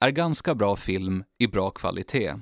är 0.00 0.10
ganska 0.10 0.54
bra 0.54 0.76
film 0.76 1.24
i 1.38 1.46
bra 1.46 1.70
kvalitet. 1.70 2.34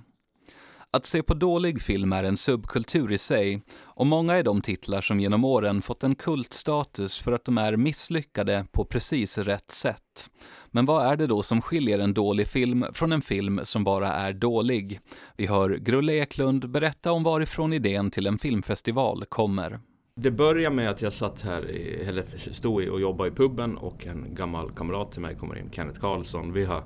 Att 0.92 1.06
se 1.06 1.22
på 1.22 1.34
dålig 1.34 1.82
film 1.82 2.12
är 2.12 2.24
en 2.24 2.36
subkultur 2.36 3.12
i 3.12 3.18
sig 3.18 3.62
och 3.82 4.06
många 4.06 4.34
är 4.34 4.42
de 4.42 4.60
titlar 4.60 5.00
som 5.00 5.20
genom 5.20 5.44
åren 5.44 5.82
fått 5.82 6.02
en 6.02 6.14
kultstatus 6.14 7.18
för 7.18 7.32
att 7.32 7.44
de 7.44 7.58
är 7.58 7.76
misslyckade 7.76 8.66
på 8.72 8.84
precis 8.84 9.38
rätt 9.38 9.70
sätt. 9.70 10.30
Men 10.70 10.86
vad 10.86 11.12
är 11.12 11.16
det 11.16 11.26
då 11.26 11.42
som 11.42 11.62
skiljer 11.62 11.98
en 11.98 12.14
dålig 12.14 12.48
film 12.48 12.86
från 12.92 13.12
en 13.12 13.22
film 13.22 13.60
som 13.64 13.84
bara 13.84 14.12
är 14.12 14.32
dålig? 14.32 15.00
Vi 15.36 15.46
hör 15.46 15.70
Grulle 15.70 16.12
Eklund 16.12 16.70
berätta 16.70 17.12
om 17.12 17.22
varifrån 17.22 17.72
idén 17.72 18.10
till 18.10 18.26
en 18.26 18.38
filmfestival 18.38 19.24
kommer. 19.28 19.80
Det 20.14 20.30
börjar 20.30 20.70
med 20.70 20.90
att 20.90 21.02
jag 21.02 21.12
satt 21.12 21.42
här, 21.42 21.70
i, 21.70 22.04
eller 22.08 22.24
stod 22.52 22.88
och 22.88 23.00
jobbade 23.00 23.30
i 23.30 23.32
puben 23.32 23.76
och 23.76 24.06
en 24.06 24.34
gammal 24.34 24.70
kamrat 24.70 25.12
till 25.12 25.20
mig 25.20 25.36
kommer 25.36 25.58
in, 25.58 25.70
Kenneth 25.72 26.00
Karlsson. 26.00 26.52
Vi 26.52 26.64
har 26.64 26.84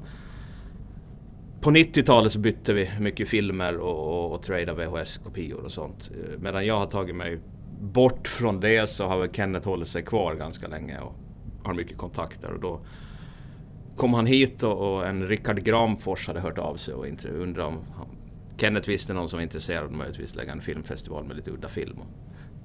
på 1.64 1.70
90-talet 1.70 2.32
så 2.32 2.38
bytte 2.38 2.72
vi 2.72 2.90
mycket 3.00 3.28
filmer 3.28 3.76
och, 3.76 4.08
och, 4.08 4.32
och 4.32 4.42
tradade 4.42 4.86
VHS-kopior 4.86 5.64
och 5.64 5.72
sånt. 5.72 6.10
Eh, 6.14 6.38
medan 6.38 6.66
jag 6.66 6.78
har 6.78 6.86
tagit 6.86 7.16
mig 7.16 7.40
bort 7.80 8.28
från 8.28 8.60
det 8.60 8.90
så 8.90 9.06
har 9.06 9.18
väl 9.18 9.32
Kenneth 9.32 9.68
hållit 9.68 9.88
sig 9.88 10.02
kvar 10.02 10.34
ganska 10.34 10.68
länge 10.68 10.98
och 11.00 11.14
har 11.64 11.74
mycket 11.74 11.98
kontakter. 11.98 12.52
Och 12.52 12.60
då 12.60 12.80
kom 13.96 14.14
han 14.14 14.26
hit 14.26 14.62
och, 14.62 14.94
och 14.94 15.06
en 15.06 15.28
Rickard 15.28 15.64
Gramfors 15.64 16.26
hade 16.26 16.40
hört 16.40 16.58
av 16.58 16.76
sig 16.76 16.94
och 16.94 17.06
undrade 17.24 17.68
om 17.68 17.78
han, 17.96 18.06
Kenneth 18.56 18.88
visste 18.88 19.12
någon 19.12 19.28
som 19.28 19.36
var 19.36 19.42
intresserad 19.42 19.84
av 19.84 19.92
möjligtvis 19.92 20.34
lägga 20.34 20.52
en 20.52 20.60
filmfestival 20.60 21.24
med 21.24 21.36
lite 21.36 21.50
udda 21.50 21.68
film. 21.68 21.98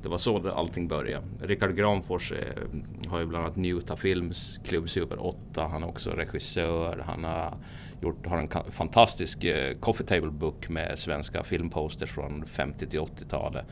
Det 0.02 0.10
var 0.10 0.18
så 0.18 0.50
allting 0.50 0.88
började. 0.88 1.26
Rickard 1.42 1.76
Granfors 1.76 2.32
är, 2.32 2.68
eh, 3.06 3.12
har 3.12 3.20
ju 3.20 3.26
bland 3.26 3.46
annat 3.46 3.58
Njuta 3.58 3.98
Films, 3.98 4.60
Klubb 4.66 4.90
Super 4.90 5.26
8, 5.26 5.68
han 5.68 5.84
är 5.84 5.88
också 5.88 6.10
regissör, 6.10 7.04
han 7.08 7.24
har 7.24 7.54
gjort, 8.02 8.28
har 8.28 8.38
en 8.38 8.72
fantastisk 8.72 9.44
eh, 9.44 9.74
coffee 9.74 10.06
table 10.06 10.32
book 10.32 10.70
med 10.70 11.00
svenska 11.00 11.44
filmposters 11.44 12.12
från 12.12 12.46
50 12.46 12.88
till 12.88 13.00
80-talet. 13.00 13.66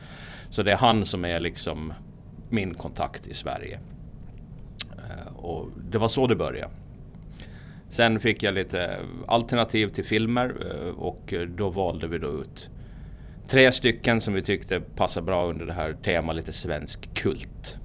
Så 0.50 0.62
det 0.62 0.72
är 0.72 0.76
han 0.76 1.04
som 1.04 1.24
är 1.24 1.40
liksom 1.40 1.92
min 2.48 2.74
kontakt 2.74 3.26
i 3.26 3.34
Sverige. 3.34 3.80
Eh, 4.96 5.36
och 5.36 5.68
det 5.90 5.98
var 5.98 6.08
så 6.08 6.26
det 6.26 6.36
började. 6.36 6.70
Sen 7.90 8.20
fick 8.20 8.42
jag 8.42 8.54
lite 8.54 8.98
alternativ 9.26 9.88
till 9.88 10.04
filmer 10.04 10.54
eh, 10.70 10.88
och 10.88 11.32
eh, 11.32 11.40
då 11.40 11.68
valde 11.68 12.06
vi 12.06 12.18
då 12.18 12.28
ut 12.28 12.70
tre 13.48 13.72
stycken 13.72 14.20
som 14.20 14.34
vi 14.34 14.42
tyckte 14.42 14.80
passade 14.80 15.26
bra 15.26 15.46
under 15.46 15.66
det 15.66 15.72
här 15.72 15.92
temat 15.92 16.36
lite 16.36 16.52
svensk 16.52 17.14
kult. 17.14 17.76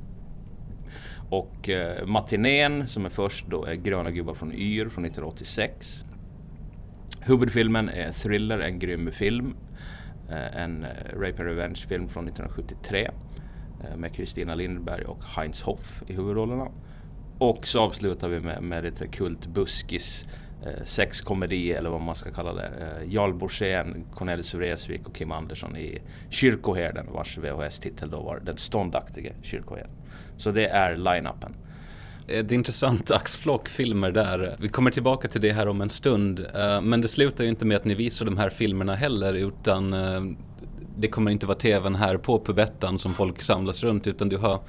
Och 1.29 1.69
eh, 1.69 2.05
matinén 2.05 2.87
som 2.87 3.05
är 3.05 3.09
först 3.09 3.47
då 3.47 3.65
är 3.65 3.73
Gröna 3.73 4.11
gubbar 4.11 4.33
från 4.33 4.51
Yr 4.51 4.89
från 4.89 5.05
1986. 5.05 6.03
Huvudfilmen 7.25 7.89
är 7.89 8.11
Thriller, 8.11 8.59
en 8.59 8.79
grym 8.79 9.11
film. 9.11 9.55
Eh, 10.29 10.61
en 10.61 10.83
eh, 10.83 10.89
Rape 11.13 11.35
and 11.37 11.49
Revenge-film 11.49 12.09
från 12.09 12.27
1973 12.27 13.09
eh, 13.83 13.97
med 13.97 14.15
Kristina 14.15 14.55
Lindberg 14.55 15.05
och 15.05 15.23
Heinz 15.23 15.61
Hoff 15.61 16.03
i 16.07 16.13
huvudrollerna. 16.13 16.67
Och 17.37 17.67
så 17.67 17.79
avslutar 17.79 18.27
vi 18.29 18.39
med, 18.39 18.63
med 18.63 18.83
lite 18.83 19.07
kultbuskis 19.07 20.27
sexkomedi 20.83 21.71
eller 21.71 21.89
vad 21.89 22.01
man 22.01 22.15
ska 22.15 22.31
kalla 22.31 22.53
det. 22.53 22.71
Jarl 23.07 23.33
Borssén, 23.33 24.05
Cornelis 24.13 24.53
Vreeswijk 24.53 25.07
och 25.07 25.15
Kim 25.15 25.31
Andersson 25.31 25.77
i 25.77 26.01
Kyrkoherden 26.29 27.05
vars 27.13 27.37
VHS-titel 27.37 28.09
då 28.09 28.21
var 28.21 28.39
Den 28.39 28.57
ståndaktige 28.57 29.33
kyrkoherden. 29.41 29.91
Så 30.37 30.51
det 30.51 30.67
är 30.67 30.95
line-upen. 30.95 31.55
Eh, 32.27 32.39
Ett 32.39 32.51
intressant 32.51 33.11
axflock 33.11 33.69
filmer 33.69 34.11
där. 34.11 34.55
Vi 34.59 34.69
kommer 34.69 34.91
tillbaka 34.91 35.27
till 35.27 35.41
det 35.41 35.51
här 35.51 35.67
om 35.67 35.81
en 35.81 35.89
stund. 35.89 36.39
Eh, 36.55 36.81
men 36.81 37.01
det 37.01 37.07
slutar 37.07 37.43
ju 37.43 37.49
inte 37.49 37.65
med 37.65 37.77
att 37.77 37.85
ni 37.85 37.93
visar 37.93 38.25
de 38.25 38.37
här 38.37 38.49
filmerna 38.49 38.95
heller 38.95 39.33
utan 39.33 39.93
eh, 39.93 40.21
det 40.97 41.07
kommer 41.07 41.31
inte 41.31 41.45
vara 41.45 41.57
tvn 41.57 41.95
här 41.95 42.17
på 42.17 42.39
Pubettan 42.39 42.99
som 42.99 43.13
folk 43.13 43.41
samlas 43.41 43.83
runt 43.83 44.07
utan 44.07 44.29
du 44.29 44.37
har 44.37 44.59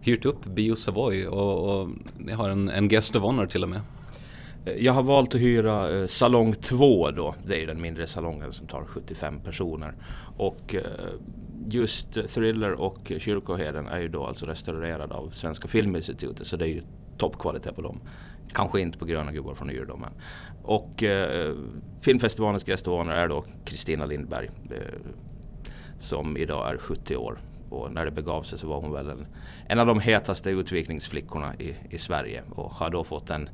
hyrt 0.00 0.24
upp 0.24 0.44
Bio 0.44 0.74
Savoy 0.74 1.26
och, 1.26 1.80
och 1.80 1.88
ni 2.18 2.32
har 2.32 2.48
en, 2.48 2.68
en 2.68 2.88
guest 2.88 3.16
of 3.16 3.22
honor 3.22 3.46
till 3.46 3.62
och 3.62 3.68
med. 3.68 3.80
Jag 4.78 4.92
har 4.92 5.02
valt 5.02 5.34
att 5.34 5.40
hyra 5.40 5.98
eh, 6.00 6.06
salong 6.06 6.54
2 6.54 7.10
då. 7.10 7.34
Det 7.46 7.62
är 7.62 7.66
den 7.66 7.80
mindre 7.80 8.06
salongen 8.06 8.52
som 8.52 8.66
tar 8.66 8.84
75 8.84 9.40
personer. 9.40 9.94
Och 10.36 10.74
just 11.74 12.12
Thriller 12.34 12.72
och 12.72 13.12
Kyrkoherden 13.18 13.86
är 13.86 14.00
ju 14.00 14.08
då 14.08 14.26
alltså 14.26 14.46
restaurerade 14.46 15.14
av 15.14 15.30
Svenska 15.30 15.68
Filminstitutet 15.68 16.46
så 16.46 16.56
det 16.56 16.64
är 16.64 16.68
ju 16.68 16.82
toppkvalitet 17.18 17.76
på 17.76 17.82
dem. 17.82 18.00
Kanske 18.52 18.80
inte 18.80 18.98
på 18.98 19.04
Gröna 19.04 19.32
gubbar 19.32 19.54
från 19.54 19.70
Yr 19.70 19.86
men. 19.86 20.10
Och 20.62 21.02
eh, 21.02 21.54
filmfestivalens 22.00 22.68
gästvånare 22.68 23.18
är 23.18 23.28
då 23.28 23.44
Kristina 23.64 24.06
Lindberg 24.06 24.50
eh, 24.70 24.80
som 25.98 26.36
idag 26.36 26.70
är 26.70 26.78
70 26.78 27.16
år. 27.16 27.38
Och 27.70 27.92
när 27.92 28.04
det 28.04 28.10
begav 28.10 28.42
sig 28.42 28.58
så 28.58 28.68
var 28.68 28.80
hon 28.80 28.92
väl 28.92 29.10
en, 29.10 29.26
en 29.68 29.78
av 29.78 29.86
de 29.86 30.00
hetaste 30.00 30.50
utvikningsflickorna 30.50 31.54
i, 31.58 31.74
i 31.90 31.98
Sverige 31.98 32.42
och 32.50 32.72
har 32.72 32.90
då 32.90 33.04
fått 33.04 33.30
en 33.30 33.48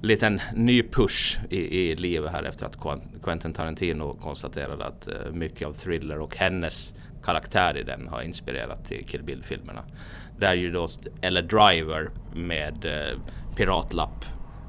liten 0.00 0.40
ny 0.54 0.82
push 0.82 1.38
i, 1.50 1.58
i 1.58 1.96
livet 1.96 2.32
här 2.32 2.42
efter 2.42 2.66
att 2.66 3.02
Quentin 3.22 3.52
Tarantino 3.52 4.14
konstaterade 4.22 4.86
att 4.86 5.08
eh, 5.08 5.32
mycket 5.32 5.68
av 5.68 5.72
Thriller 5.72 6.20
och 6.20 6.36
hennes 6.36 6.94
karaktär 7.28 7.76
i 7.76 7.82
den 7.82 8.08
har 8.08 8.22
inspirerat 8.22 8.84
till 8.84 9.04
Kill 9.04 9.22
Bill-filmerna. 9.22 9.82
Där 10.38 10.54
ju 10.54 10.72
då 10.72 10.88
eller 11.20 11.42
Driver 11.42 12.10
med 12.34 12.84
eh, 12.84 13.18
piratlapp 13.56 14.24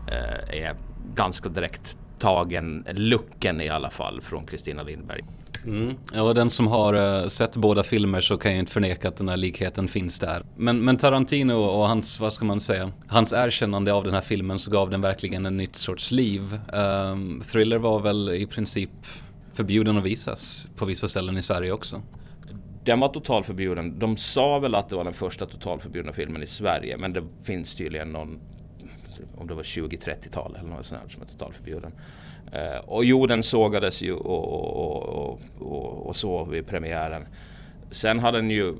eh, 0.07 0.63
är 0.63 0.75
ganska 1.15 1.49
direkt 1.49 1.97
tagen, 2.19 2.85
looken 2.91 3.61
i 3.61 3.69
alla 3.69 3.89
fall, 3.89 4.21
från 4.21 4.45
Kristina 4.45 4.83
Lindberg. 4.83 5.23
Mm. 5.65 5.95
Ja, 6.13 6.33
den 6.33 6.49
som 6.49 6.67
har 6.67 6.93
uh, 6.95 7.27
sett 7.27 7.55
båda 7.55 7.83
filmer 7.83 8.21
så 8.21 8.37
kan 8.37 8.51
jag 8.51 8.59
inte 8.59 8.71
förneka 8.71 9.07
att 9.07 9.17
den 9.17 9.29
här 9.29 9.37
likheten 9.37 9.87
finns 9.87 10.19
där. 10.19 10.45
Men, 10.55 10.85
men 10.85 10.97
Tarantino 10.97 11.53
och 11.53 11.87
hans, 11.87 12.19
vad 12.19 12.33
ska 12.33 12.45
man 12.45 12.61
säga, 12.61 12.91
hans 13.07 13.33
erkännande 13.33 13.93
av 13.93 14.03
den 14.03 14.13
här 14.13 14.21
filmen 14.21 14.59
så 14.59 14.71
gav 14.71 14.89
den 14.89 15.01
verkligen 15.01 15.45
en 15.45 15.57
nytt 15.57 15.75
sorts 15.75 16.11
liv. 16.11 16.59
Um, 16.73 17.43
Thriller 17.51 17.77
var 17.77 17.99
väl 17.99 18.29
i 18.29 18.45
princip 18.45 18.91
förbjuden 19.53 19.97
att 19.97 20.03
visas 20.03 20.69
på 20.75 20.85
vissa 20.85 21.07
ställen 21.07 21.37
i 21.37 21.41
Sverige 21.41 21.71
också. 21.71 22.01
Den 22.89 22.99
var 22.99 23.09
totalförbjuden. 23.09 23.99
De 23.99 24.17
sa 24.17 24.59
väl 24.59 24.75
att 24.75 24.89
det 24.89 24.95
var 24.95 25.03
den 25.03 25.13
första 25.13 25.45
totalförbjudna 25.45 26.13
filmen 26.13 26.43
i 26.43 26.47
Sverige 26.47 26.97
men 26.97 27.13
det 27.13 27.23
finns 27.43 27.75
tydligen 27.75 28.11
någon 28.11 28.39
om 29.37 29.47
det 29.47 29.53
var 29.53 29.63
20-30-tal 29.63 30.55
eller 30.59 30.69
något 30.69 30.85
sånt 30.85 31.11
som 31.11 31.21
är 31.21 31.25
totalförbjuden. 31.25 31.91
Uh, 32.53 32.89
och 32.89 33.05
jo, 33.05 33.27
den 33.27 33.43
sågades 33.43 34.01
ju 34.01 34.13
och, 34.13 34.53
och, 34.53 35.39
och, 35.59 36.07
och, 36.07 36.15
så 36.15 36.43
vid 36.43 36.67
premiären. 36.67 37.27
Sen 37.91 38.19
hade 38.19 38.37
den 38.37 38.49
ju 38.49 38.75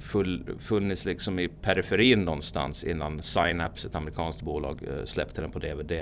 full, 0.00 0.44
funnits 0.58 1.04
liksom 1.04 1.38
i 1.38 1.48
periferin 1.48 2.24
någonstans 2.24 2.84
innan 2.84 3.22
Synapse, 3.22 3.88
ett 3.88 3.94
amerikanskt 3.94 4.42
bolag, 4.42 4.82
eh, 4.82 5.04
släppte 5.04 5.40
den 5.40 5.50
på 5.50 5.58
DVD. 5.58 5.92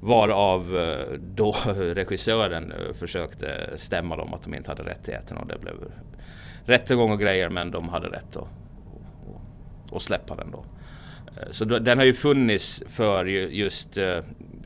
Varav 0.00 0.78
eh, 0.78 1.18
då 1.34 1.52
regissören 1.74 2.72
försökte 2.98 3.70
stämma 3.76 4.16
dem 4.16 4.34
att 4.34 4.42
de 4.42 4.54
inte 4.54 4.70
hade 4.70 4.82
rättigheterna 4.82 5.40
och 5.40 5.46
det 5.46 5.58
blev 5.58 5.74
rättegång 6.68 7.12
och 7.12 7.20
grejer 7.20 7.48
men 7.48 7.70
de 7.70 7.88
hade 7.88 8.08
rätt 8.08 8.36
att, 8.36 8.42
att, 8.42 9.92
att 9.92 10.02
släppa 10.02 10.36
den 10.36 10.50
då. 10.50 10.64
Eh, 11.36 11.50
så 11.50 11.64
den 11.64 11.98
har 11.98 12.04
ju 12.04 12.14
funnits 12.14 12.82
för 12.88 13.24
just 13.26 13.98
eh, 13.98 14.18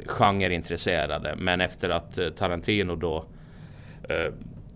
genreintresserade. 0.06 1.34
Men 1.38 1.60
efter 1.60 1.88
att 1.88 2.18
eh, 2.18 2.28
Tarantino 2.28 2.96
då 2.96 3.24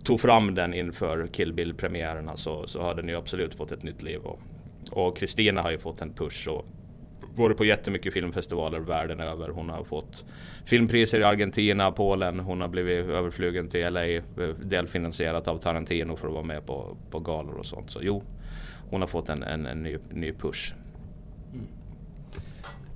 tog 0.04 0.20
fram 0.20 0.54
den 0.54 0.74
inför 0.74 1.26
Kill 1.26 1.52
Bill-premiärerna 1.52 2.36
så, 2.36 2.60
alltså, 2.60 2.78
så 2.78 2.84
har 2.84 2.94
den 2.94 3.08
ju 3.08 3.16
absolut 3.16 3.54
fått 3.54 3.72
ett 3.72 3.82
nytt 3.82 4.02
liv. 4.02 4.20
Och 4.90 5.16
Kristina 5.16 5.62
har 5.62 5.70
ju 5.70 5.78
fått 5.78 6.00
en 6.00 6.12
push 6.12 6.48
och 6.48 6.66
varit 7.36 7.56
på 7.56 7.64
jättemycket 7.64 8.12
filmfestivaler 8.12 8.80
världen 8.80 9.20
över. 9.20 9.48
Hon 9.48 9.68
har 9.68 9.84
fått 9.84 10.24
filmpriser 10.64 11.20
i 11.20 11.24
Argentina, 11.24 11.92
Polen. 11.92 12.40
Hon 12.40 12.60
har 12.60 12.68
blivit 12.68 13.06
överflugen 13.06 13.68
till 13.68 13.92
LA, 13.92 14.04
eh, 14.04 14.22
delfinansierat 14.62 15.48
av 15.48 15.58
Tarantino 15.58 16.16
för 16.16 16.28
att 16.28 16.34
vara 16.34 16.44
med 16.44 16.66
på, 16.66 16.96
på 17.10 17.20
galor 17.20 17.54
och 17.54 17.66
sånt. 17.66 17.90
Så 17.90 18.00
jo, 18.02 18.22
hon 18.90 19.00
har 19.00 19.08
fått 19.08 19.28
en, 19.28 19.42
en, 19.42 19.66
en 19.66 19.82
ny, 19.82 19.98
ny 20.10 20.32
push. 20.32 20.74
Mm. 21.52 21.66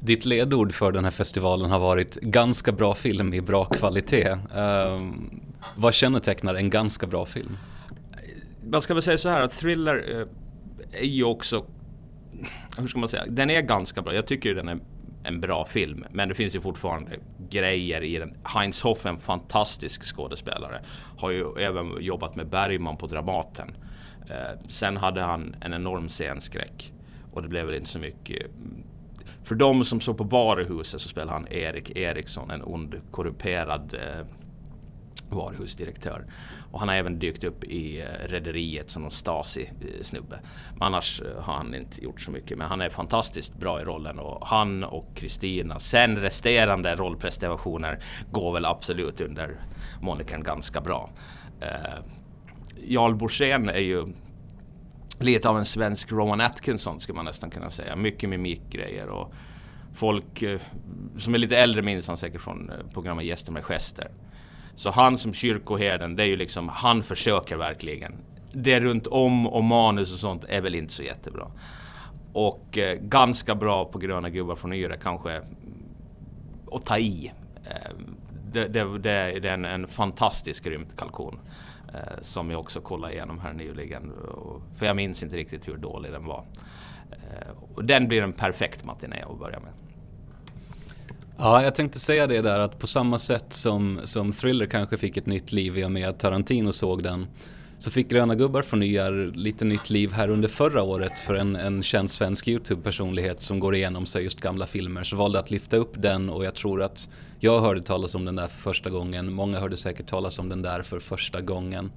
Ditt 0.01 0.25
ledord 0.25 0.75
för 0.75 0.93
den 0.93 1.05
här 1.05 1.11
festivalen 1.11 1.71
har 1.71 1.79
varit 1.79 2.15
ganska 2.15 2.73
bra 2.73 2.95
film 2.95 3.35
i 3.35 3.41
bra 3.41 3.65
kvalitet. 3.65 4.31
Uh, 4.31 5.11
vad 5.77 5.95
kännetecknar 5.95 6.55
en 6.55 6.71
ganska 6.71 7.07
bra 7.07 7.27
film? 7.27 7.59
Man 8.65 8.83
ska 8.83 8.95
väl 8.95 9.03
säga 9.03 9.19
så 9.19 9.29
här 9.29 9.41
att 9.41 9.51
thriller 9.51 10.17
uh, 10.17 10.27
är 10.93 11.07
ju 11.07 11.25
också, 11.25 11.65
hur 12.79 12.87
ska 12.87 12.99
man 12.99 13.09
säga, 13.09 13.25
den 13.29 13.51
är 13.51 13.63
ganska 13.63 14.03
bra. 14.03 14.15
Jag 14.15 14.27
tycker 14.27 14.55
den 14.55 14.69
är 14.69 14.79
en 15.23 15.41
bra 15.41 15.65
film. 15.65 16.05
Men 16.11 16.29
det 16.29 16.35
finns 16.35 16.57
ju 16.57 16.61
fortfarande 16.61 17.11
grejer 17.51 18.03
i 18.03 18.19
den. 18.19 18.35
Heinz 18.45 18.83
Hoff, 18.83 19.07
en 19.07 19.19
fantastisk 19.19 20.17
skådespelare, 20.17 20.81
har 21.19 21.31
ju 21.31 21.59
även 21.59 21.97
jobbat 22.01 22.37
med 22.37 22.49
Bergman 22.49 22.97
på 22.97 23.07
Dramaten. 23.07 23.75
Eh, 24.31 24.61
sen 24.69 24.97
hade 24.97 25.21
han 25.21 25.57
en 25.61 25.73
enorm 25.73 26.09
scenskräck 26.09 26.93
och 27.33 27.43
det 27.43 27.49
blev 27.49 27.67
väl 27.67 27.75
inte 27.75 27.91
så 27.91 27.99
mycket. 27.99 28.47
För 29.45 29.55
de 29.55 29.85
som 29.85 30.01
såg 30.01 30.19
på 30.19 30.25
varuhuset 30.25 31.01
så 31.01 31.09
spelade 31.09 31.33
han 31.33 31.53
Erik 31.53 31.97
Eriksson, 31.97 32.51
en 32.51 32.63
ond 32.63 33.01
korrumperad 33.11 33.95
eh, 33.95 34.27
varuhusdirektör. 35.31 36.27
Och 36.73 36.79
han 36.79 36.89
har 36.89 36.97
även 36.97 37.19
dykt 37.19 37.45
upp 37.45 37.65
i 37.65 38.01
eh, 38.01 38.29
Rederiet 38.29 38.91
som 38.91 39.03
någon 39.03 39.11
Stasi-snubbe. 39.11 40.41
Annars 40.81 41.21
eh, 41.21 41.43
har 41.43 41.55
han 41.55 41.75
inte 41.75 42.05
gjort 42.05 42.21
så 42.21 42.31
mycket. 42.31 42.59
Men 42.59 42.69
han 42.69 42.81
är 42.81 42.91
fantastiskt 42.91 43.55
bra 43.55 43.81
i 43.81 43.85
rollen 43.85 44.19
och 44.19 44.47
han 44.47 44.85
och 44.85 45.15
Kristina. 45.15 45.79
Sen 45.79 46.17
resterande 46.17 46.95
rollprestationer 46.95 47.99
går 48.31 48.53
väl 48.53 48.65
absolut 48.65 49.21
under 49.21 49.57
monikern 50.01 50.43
ganska 50.43 50.81
bra. 50.81 51.11
Eh, 51.61 52.05
Jarl 52.83 53.15
Borssén 53.15 53.69
är 53.69 53.81
ju 53.81 54.07
lite 55.19 55.49
av 55.49 55.59
en 55.59 55.65
svensk 55.65 56.13
Rowan 56.13 56.41
Atkinson 56.41 57.01
skulle 57.01 57.17
man 57.17 57.25
nästan 57.25 57.51
kunna 57.51 57.71
säga. 57.71 57.97
Mycket 57.97 58.29
mimikgrejer 58.29 59.09
och 59.09 59.35
folk 59.95 60.43
eh, 60.43 60.61
som 61.19 61.35
är 61.35 61.39
lite 61.39 61.57
äldre 61.57 61.83
minns 61.83 62.09
han 62.09 62.17
säkert 62.17 62.41
från 62.41 62.71
eh, 62.71 62.77
programmet 62.93 63.25
Gäster 63.25 63.53
med 63.53 63.65
gester. 63.65 64.11
Så 64.81 64.91
han 64.91 65.19
som 65.19 65.33
kyrkoherden, 65.33 66.17
det 66.17 66.23
är 66.23 66.27
ju 66.27 66.37
liksom, 66.37 66.69
han 66.69 67.03
försöker 67.03 67.57
verkligen. 67.57 68.15
Det 68.53 68.81
runt 68.81 69.07
om 69.07 69.47
och 69.47 69.65
manus 69.65 70.13
och 70.13 70.19
sånt 70.19 70.45
är 70.49 70.61
väl 70.61 70.75
inte 70.75 70.93
så 70.93 71.03
jättebra. 71.03 71.47
Och 72.33 72.79
eh, 72.79 72.99
ganska 73.01 73.55
bra 73.55 73.85
på 73.85 73.99
Gröna 73.99 74.31
gubbar 74.31 74.57
från 74.57 74.73
Yre 74.73 74.97
kanske. 75.03 75.33
Mm, 75.33 75.47
och 76.67 76.85
ta 76.85 76.99
i. 76.99 77.33
Eh, 77.65 77.91
det, 78.53 78.69
det, 78.69 78.99
det, 78.99 79.11
är 79.11 79.47
en, 79.47 79.65
en 79.65 79.89
fantastisk 79.89 80.67
rymdkalkon. 80.67 81.39
Eh, 81.95 82.23
som 82.23 82.51
jag 82.51 82.61
också 82.61 82.81
kollade 82.81 83.13
igenom 83.13 83.39
här 83.39 83.53
nyligen. 83.53 84.13
För 84.77 84.87
jag 84.87 84.97
minns 84.97 85.23
inte 85.23 85.37
riktigt 85.37 85.69
hur 85.69 85.77
dålig 85.77 86.13
den 86.13 86.25
var. 86.25 86.45
Eh, 87.11 87.75
och 87.75 87.85
den 87.85 88.09
blir 88.09 88.23
en 88.23 88.33
perfekt 88.33 88.85
matiné 88.85 89.23
att 89.31 89.39
börja 89.39 89.61
med. 89.61 89.73
Ja, 91.43 91.63
jag 91.63 91.75
tänkte 91.75 91.99
säga 91.99 92.27
det 92.27 92.41
där 92.43 92.59
att 92.59 92.79
på 92.79 92.87
samma 92.87 93.19
sätt 93.19 93.53
som, 93.53 94.01
som 94.05 94.33
Thriller 94.33 94.67
kanske 94.67 94.99
fick 94.99 95.17
ett 95.17 95.27
nytt 95.27 95.53
liv 95.53 95.79
i 95.79 95.85
och 95.85 95.91
med 95.91 96.09
att 96.09 96.19
Tarantino 96.19 96.73
såg 96.73 97.03
den 97.03 97.27
så 97.79 97.91
fick 97.91 98.09
Gröna 98.09 98.35
gubbar 98.35 98.63
förnyar 98.63 99.33
lite 99.35 99.65
nytt 99.65 99.91
liv 99.91 100.13
här 100.13 100.29
under 100.29 100.49
förra 100.49 100.83
året 100.83 101.13
för 101.27 101.35
en, 101.35 101.57
en 101.57 101.83
känd 101.83 102.11
svensk 102.11 102.49
YouTube-personlighet 102.49 103.43
som 103.43 103.61
går 103.61 103.75
igenom 103.75 104.07
sig 104.07 104.23
just 104.23 104.41
gamla 104.41 104.67
filmer 104.67 105.05
så 105.05 105.17
valde 105.17 105.39
att 105.39 105.51
lyfta 105.51 105.77
upp 105.77 105.93
den 105.97 106.31
och 106.31 106.45
jag 106.45 106.55
tror 106.55 106.83
att 106.83 107.09
jag 107.39 107.61
hörde 107.61 107.83
talas 107.83 108.15
om 108.15 108.25
den 108.25 108.37
där 108.37 108.47
för 108.47 108.61
första 108.61 108.91
gången. 108.91 109.33
Många 109.33 109.61
hörde 109.61 109.77
säkert 109.77 110.07
talas 110.07 110.39
om 110.39 110.49
den 110.49 110.63
där 110.63 110.83
för 110.83 111.01
första 111.01 111.41
gången. 111.41 111.91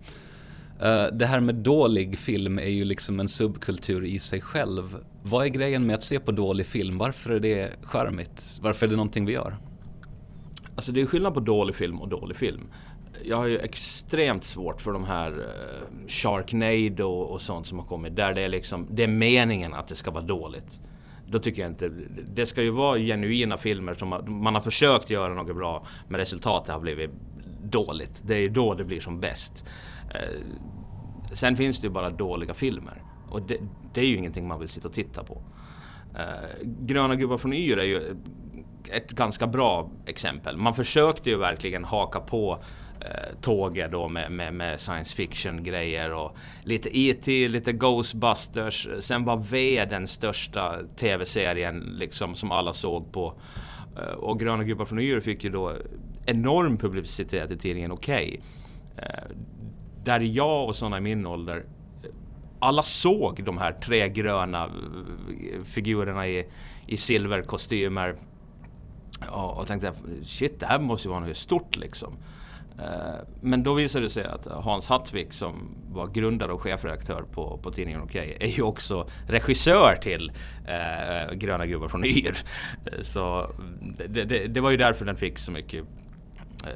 Eh, 0.84 1.06
det 1.14 1.26
här 1.26 1.40
med 1.40 1.56
dålig 1.56 2.18
film 2.18 2.60
är 2.60 2.70
ju 2.70 2.86
liksom 2.86 3.20
en 3.20 3.30
subkultur 3.30 4.06
i 4.06 4.20
sig 4.20 4.42
själv. 4.42 4.98
Vad 5.24 5.46
är 5.46 5.50
grejen 5.50 5.88
med 5.88 5.96
att 5.96 6.04
se 6.04 6.20
på 6.20 6.32
dålig 6.32 6.66
film? 6.66 6.98
Varför 6.98 7.30
är 7.30 7.40
det 7.40 7.72
charmigt? 7.82 8.60
Varför 8.62 8.86
är 8.86 8.90
det 8.90 8.96
någonting 8.96 9.26
vi 9.26 9.34
gör? 9.34 9.58
Alltså 10.76 10.92
det 10.92 11.02
är 11.02 11.06
skillnad 11.06 11.34
på 11.34 11.40
dålig 11.40 11.76
film 11.76 12.02
och 12.02 12.10
dålig 12.10 12.38
film 12.38 12.62
jag 13.26 13.38
har 13.38 13.46
ju 13.46 13.60
extremt 13.60 14.44
svårt 14.44 14.82
för 14.82 14.92
de 14.92 15.04
här 15.04 15.32
uh, 15.32 16.08
Sharknado 16.08 17.08
och 17.08 17.42
sånt 17.42 17.68
som 17.68 17.80
har 17.80 17.86
kommit. 17.86 18.16
Där 18.16 18.34
det 18.34 18.42
är 18.42 18.50
liksom, 18.50 18.88
det 18.92 19.04
är 19.04 19.08
meningen 19.08 19.74
att 19.74 19.88
det 19.88 19.96
ska 19.96 20.12
vara 20.12 20.24
dåligt. 20.24 20.82
Då 21.28 21.40
tycker 21.40 21.62
jag 21.62 21.72
inte, 21.72 21.92
det 22.34 22.46
ska 22.46 22.62
ju 22.62 22.70
vara 22.70 22.98
genuina 22.98 23.58
filmer 23.58 23.94
som 23.94 24.10
man 24.28 24.56
har 24.56 24.62
försökt 24.62 25.10
göra 25.10 25.34
något 25.34 25.56
bra 25.56 25.86
men 26.08 26.20
resultatet 26.20 26.74
har 26.74 26.82
blivit 26.82 27.12
dåligt. 27.64 28.22
Det 28.24 28.36
är 28.36 28.40
ju 28.40 28.50
då 28.50 28.74
det 28.74 28.84
blir 28.84 29.00
som 29.00 29.20
bäst. 29.20 29.66
Eh, 30.14 30.42
sen 31.32 31.56
finns 31.56 31.80
det 31.80 31.88
ju 31.88 31.94
bara 31.94 32.10
dåliga 32.10 32.54
filmer. 32.54 33.04
Och 33.30 33.42
det, 33.42 33.58
det, 33.94 34.02
är 34.02 34.06
ju 34.06 34.18
ingenting 34.18 34.48
man 34.48 34.60
vill 34.60 34.70
sitta 34.70 34.88
och 34.88 34.94
titta 34.94 35.24
på. 35.24 35.42
Eh, 36.16 36.50
Gröna 36.64 37.16
gubbar 37.16 37.38
från 37.38 37.54
Yr 37.54 37.78
är 37.78 37.84
ju 37.84 38.16
ett 38.92 39.12
ganska 39.12 39.48
bra 39.48 39.92
exempel. 40.06 40.58
Man 40.58 40.76
försökte 40.76 41.30
ju 41.30 41.38
verkligen 41.38 41.84
haka 41.84 42.20
på 42.20 42.64
eh, 43.00 43.40
tåget 43.42 43.92
då 43.92 44.10
med, 44.10 44.32
med, 44.32 44.54
med, 44.54 44.80
science 44.80 45.16
fiction 45.16 45.64
grejer 45.64 46.14
och 46.14 46.38
lite 46.64 46.98
E.T., 47.00 47.48
lite 47.48 47.72
Ghostbusters. 47.72 48.88
Sen 49.00 49.26
var 49.26 49.38
V 49.38 49.86
den 49.86 50.08
största 50.08 50.80
tv-serien 50.96 51.80
liksom 51.80 52.36
som 52.36 52.52
alla 52.52 52.74
såg 52.74 53.12
på. 53.12 53.34
Eh, 53.98 54.14
och 54.14 54.40
Gröna 54.40 54.64
gubbar 54.64 54.86
från 54.86 55.00
Yr 55.00 55.20
fick 55.20 55.44
ju 55.44 55.50
då 55.50 55.74
enorm 56.26 56.78
publicitet 56.78 57.52
i 57.52 57.58
tidningen 57.58 57.92
Okej. 57.92 58.42
Okay. 58.96 59.08
Eh, 59.08 59.36
där 60.04 60.20
jag 60.20 60.68
och 60.68 60.76
sådana 60.76 60.98
i 60.98 61.02
min 61.02 61.26
ålder 61.26 61.66
alla 62.64 62.82
såg 62.82 63.44
de 63.44 63.58
här 63.58 63.72
tre 63.72 64.10
gröna 64.10 64.64
eh, 64.66 65.64
figurerna 65.64 66.28
i, 66.28 66.48
i 66.88 66.98
silverkostymer 66.98 68.16
och, 69.30 69.58
och 69.58 69.68
tänkte 69.68 69.94
shit, 70.24 70.60
det 70.60 70.66
här 70.66 70.80
måste 70.80 71.08
ju 71.08 71.10
vara 71.10 71.26
något 71.26 71.38
stort 71.38 71.76
liksom. 71.76 72.18
Eh, 72.80 73.16
men 73.42 73.64
då 73.64 73.74
visade 73.74 74.06
det 74.06 74.10
sig 74.10 74.26
att 74.26 74.46
Hans 74.46 74.90
Hattvik 74.90 75.34
som 75.34 75.76
var 75.92 76.08
grundare 76.08 76.52
och 76.52 76.62
chefredaktör 76.62 77.24
på, 77.32 77.58
på 77.58 77.72
tidningen 77.72 78.02
Okej 78.02 78.38
är 78.40 78.48
ju 78.48 78.62
också 78.62 79.10
regissör 79.28 79.96
till 79.96 80.32
eh, 80.68 81.34
Gröna 81.34 81.66
gubbar 81.66 81.88
från 81.88 82.06
Yr. 82.06 82.38
Eh, 82.86 83.02
så 83.02 83.50
det, 84.08 84.24
det, 84.24 84.48
det, 84.48 84.62
var 84.62 84.72
ju 84.72 84.78
därför 84.78 85.06
den 85.06 85.18
fick 85.18 85.38
så 85.38 85.52
mycket 85.52 85.86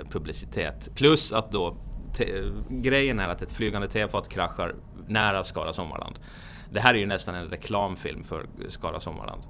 publicitet. 0.09 0.89
Plus 0.95 1.33
att 1.33 1.51
då 1.51 1.77
grejen 2.69 3.19
är 3.19 3.27
att 3.27 3.41
ett 3.41 3.51
flygande 3.51 3.87
tefat 3.87 4.29
kraschar 4.29 4.75
nära 5.07 5.43
Skara 5.43 5.73
Sommarland. 5.73 6.19
Det 6.71 6.79
här 6.79 6.93
är 6.93 6.97
ju 6.97 7.05
nästan 7.05 7.35
en 7.35 7.47
reklamfilm 7.47 8.23
för 8.23 8.45
Skara 8.67 8.99
Sommarland. 8.99 9.43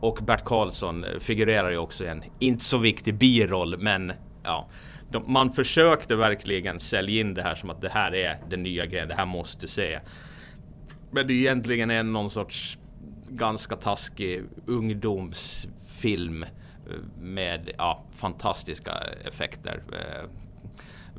Och 0.00 0.18
Bert 0.22 0.44
Karlsson 0.44 1.04
figurerar 1.20 1.70
ju 1.70 1.78
också 1.78 2.04
i 2.04 2.08
en 2.08 2.22
inte 2.38 2.64
så 2.64 2.78
viktig 2.78 3.14
biroll 3.14 3.78
men 3.78 4.12
ja 4.42 4.68
de, 5.10 5.32
man 5.32 5.52
försökte 5.52 6.16
verkligen 6.16 6.80
sälja 6.80 7.20
in 7.20 7.34
det 7.34 7.42
här 7.42 7.54
som 7.54 7.70
att 7.70 7.80
det 7.80 7.88
här 7.88 8.14
är 8.14 8.38
den 8.48 8.62
nya 8.62 8.86
grejen, 8.86 9.08
det 9.08 9.14
här 9.14 9.26
måste 9.26 9.60
du 9.60 9.66
se. 9.66 10.00
Men 11.10 11.26
det 11.26 11.32
egentligen 11.32 11.90
är 11.90 12.02
någon 12.02 12.30
sorts 12.30 12.78
ganska 13.28 13.76
taskig 13.76 14.42
ungdomsfilm 14.66 16.42
eh, 16.42 16.48
med 17.20 17.70
ja, 17.78 18.04
fantastiska 18.16 18.92
effekter. 19.24 19.82
Eh, 19.92 20.28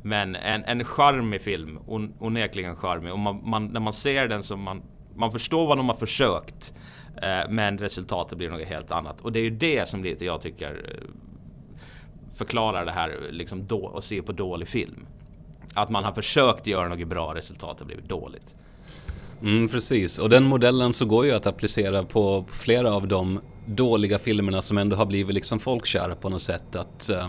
men 0.02 0.36
en, 0.36 0.64
en 0.64 0.84
charmig 0.84 1.40
film, 1.40 1.78
on, 1.86 2.14
onekligen 2.18 2.76
charmig. 2.76 3.12
Och 3.12 3.18
man, 3.18 3.40
man, 3.44 3.66
när 3.66 3.80
man 3.80 3.92
ser 3.92 4.28
den 4.28 4.42
så 4.42 4.56
man, 4.56 4.82
man 5.14 5.32
förstår 5.32 5.66
vad 5.66 5.76
de 5.76 5.88
har 5.88 5.96
försökt. 5.96 6.74
Eh, 7.22 7.50
men 7.50 7.78
resultatet 7.78 8.38
blir 8.38 8.50
något 8.50 8.68
helt 8.68 8.92
annat. 8.92 9.20
Och 9.20 9.32
det 9.32 9.38
är 9.38 9.44
ju 9.44 9.50
det 9.50 9.88
som 9.88 10.04
lite 10.04 10.24
jag 10.24 10.40
tycker 10.40 10.70
eh, 10.74 11.08
förklarar 12.34 12.84
det 12.84 12.92
här 12.92 13.28
liksom 13.30 13.66
då, 13.66 13.86
och 13.86 14.04
se 14.04 14.22
på 14.22 14.32
dålig 14.32 14.68
film. 14.68 15.06
Att 15.74 15.90
man 15.90 16.04
har 16.04 16.12
försökt 16.12 16.66
göra 16.66 16.88
något 16.88 17.08
bra, 17.08 17.34
resultatet 17.34 17.78
har 17.78 17.86
blivit 17.86 18.08
dåligt. 18.08 18.54
Mm, 19.42 19.68
precis, 19.68 20.18
och 20.18 20.30
den 20.30 20.44
modellen 20.44 20.92
så 20.92 21.06
går 21.06 21.26
ju 21.26 21.32
att 21.32 21.46
applicera 21.46 22.02
på 22.02 22.44
flera 22.50 22.94
av 22.94 23.08
de 23.08 23.40
dåliga 23.66 24.18
filmerna 24.18 24.62
som 24.62 24.78
ändå 24.78 24.96
har 24.96 25.06
blivit 25.06 25.34
liksom 25.34 25.60
folkkära 25.60 26.14
på 26.14 26.28
något 26.28 26.42
sätt. 26.42 26.76
Att, 26.76 27.08
eh, 27.10 27.28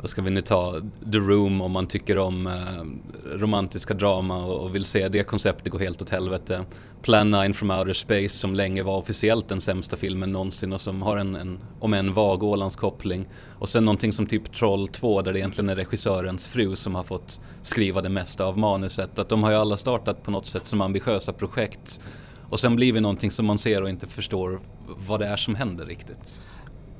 vad 0.00 0.10
ska 0.10 0.22
vi 0.22 0.30
nu 0.30 0.42
ta, 0.42 0.80
The 1.12 1.18
Room 1.18 1.60
om 1.60 1.72
man 1.72 1.86
tycker 1.86 2.18
om 2.18 2.46
eh, 2.46 3.38
romantiska 3.38 3.94
drama 3.94 4.44
och, 4.44 4.60
och, 4.60 4.74
vill 4.74 4.84
se 4.84 5.08
det 5.08 5.22
konceptet 5.22 5.72
gå 5.72 5.78
helt 5.78 6.02
åt 6.02 6.10
helvete. 6.10 6.64
Plan 7.02 7.30
9 7.30 7.52
from 7.52 7.70
Outer 7.70 7.92
Space 7.92 8.28
som 8.28 8.54
länge 8.54 8.82
var 8.82 8.96
officiellt 8.96 9.48
den 9.48 9.60
sämsta 9.60 9.96
filmen 9.96 10.32
någonsin 10.32 10.72
och 10.72 10.80
som 10.80 11.02
har 11.02 11.16
en, 11.16 11.36
en 11.36 11.58
om 11.80 11.94
en 11.94 12.14
vag 12.14 12.42
Ålandskoppling. 12.42 13.28
Och 13.58 13.68
sen 13.68 13.84
någonting 13.84 14.12
som 14.12 14.26
typ 14.26 14.52
Troll 14.52 14.88
2 14.88 15.22
där 15.22 15.32
det 15.32 15.38
egentligen 15.38 15.68
är 15.68 15.76
regissörens 15.76 16.48
fru 16.48 16.76
som 16.76 16.94
har 16.94 17.04
fått 17.04 17.40
skriva 17.62 18.02
det 18.02 18.08
mesta 18.08 18.44
av 18.44 18.58
manuset. 18.58 19.18
Att 19.18 19.28
de 19.28 19.42
har 19.42 19.50
ju 19.50 19.56
alla 19.56 19.76
startat 19.76 20.22
på 20.22 20.30
något 20.30 20.46
sätt 20.46 20.66
som 20.66 20.80
ambitiösa 20.80 21.32
projekt. 21.32 22.00
Och 22.48 22.60
sen 22.60 22.76
blir 22.76 22.92
det 22.92 23.00
någonting 23.00 23.30
som 23.30 23.46
man 23.46 23.58
ser 23.58 23.82
och 23.82 23.88
inte 23.88 24.06
förstår 24.06 24.60
vad 24.86 25.20
det 25.20 25.26
är 25.26 25.36
som 25.36 25.54
händer 25.54 25.86
riktigt. 25.86 26.44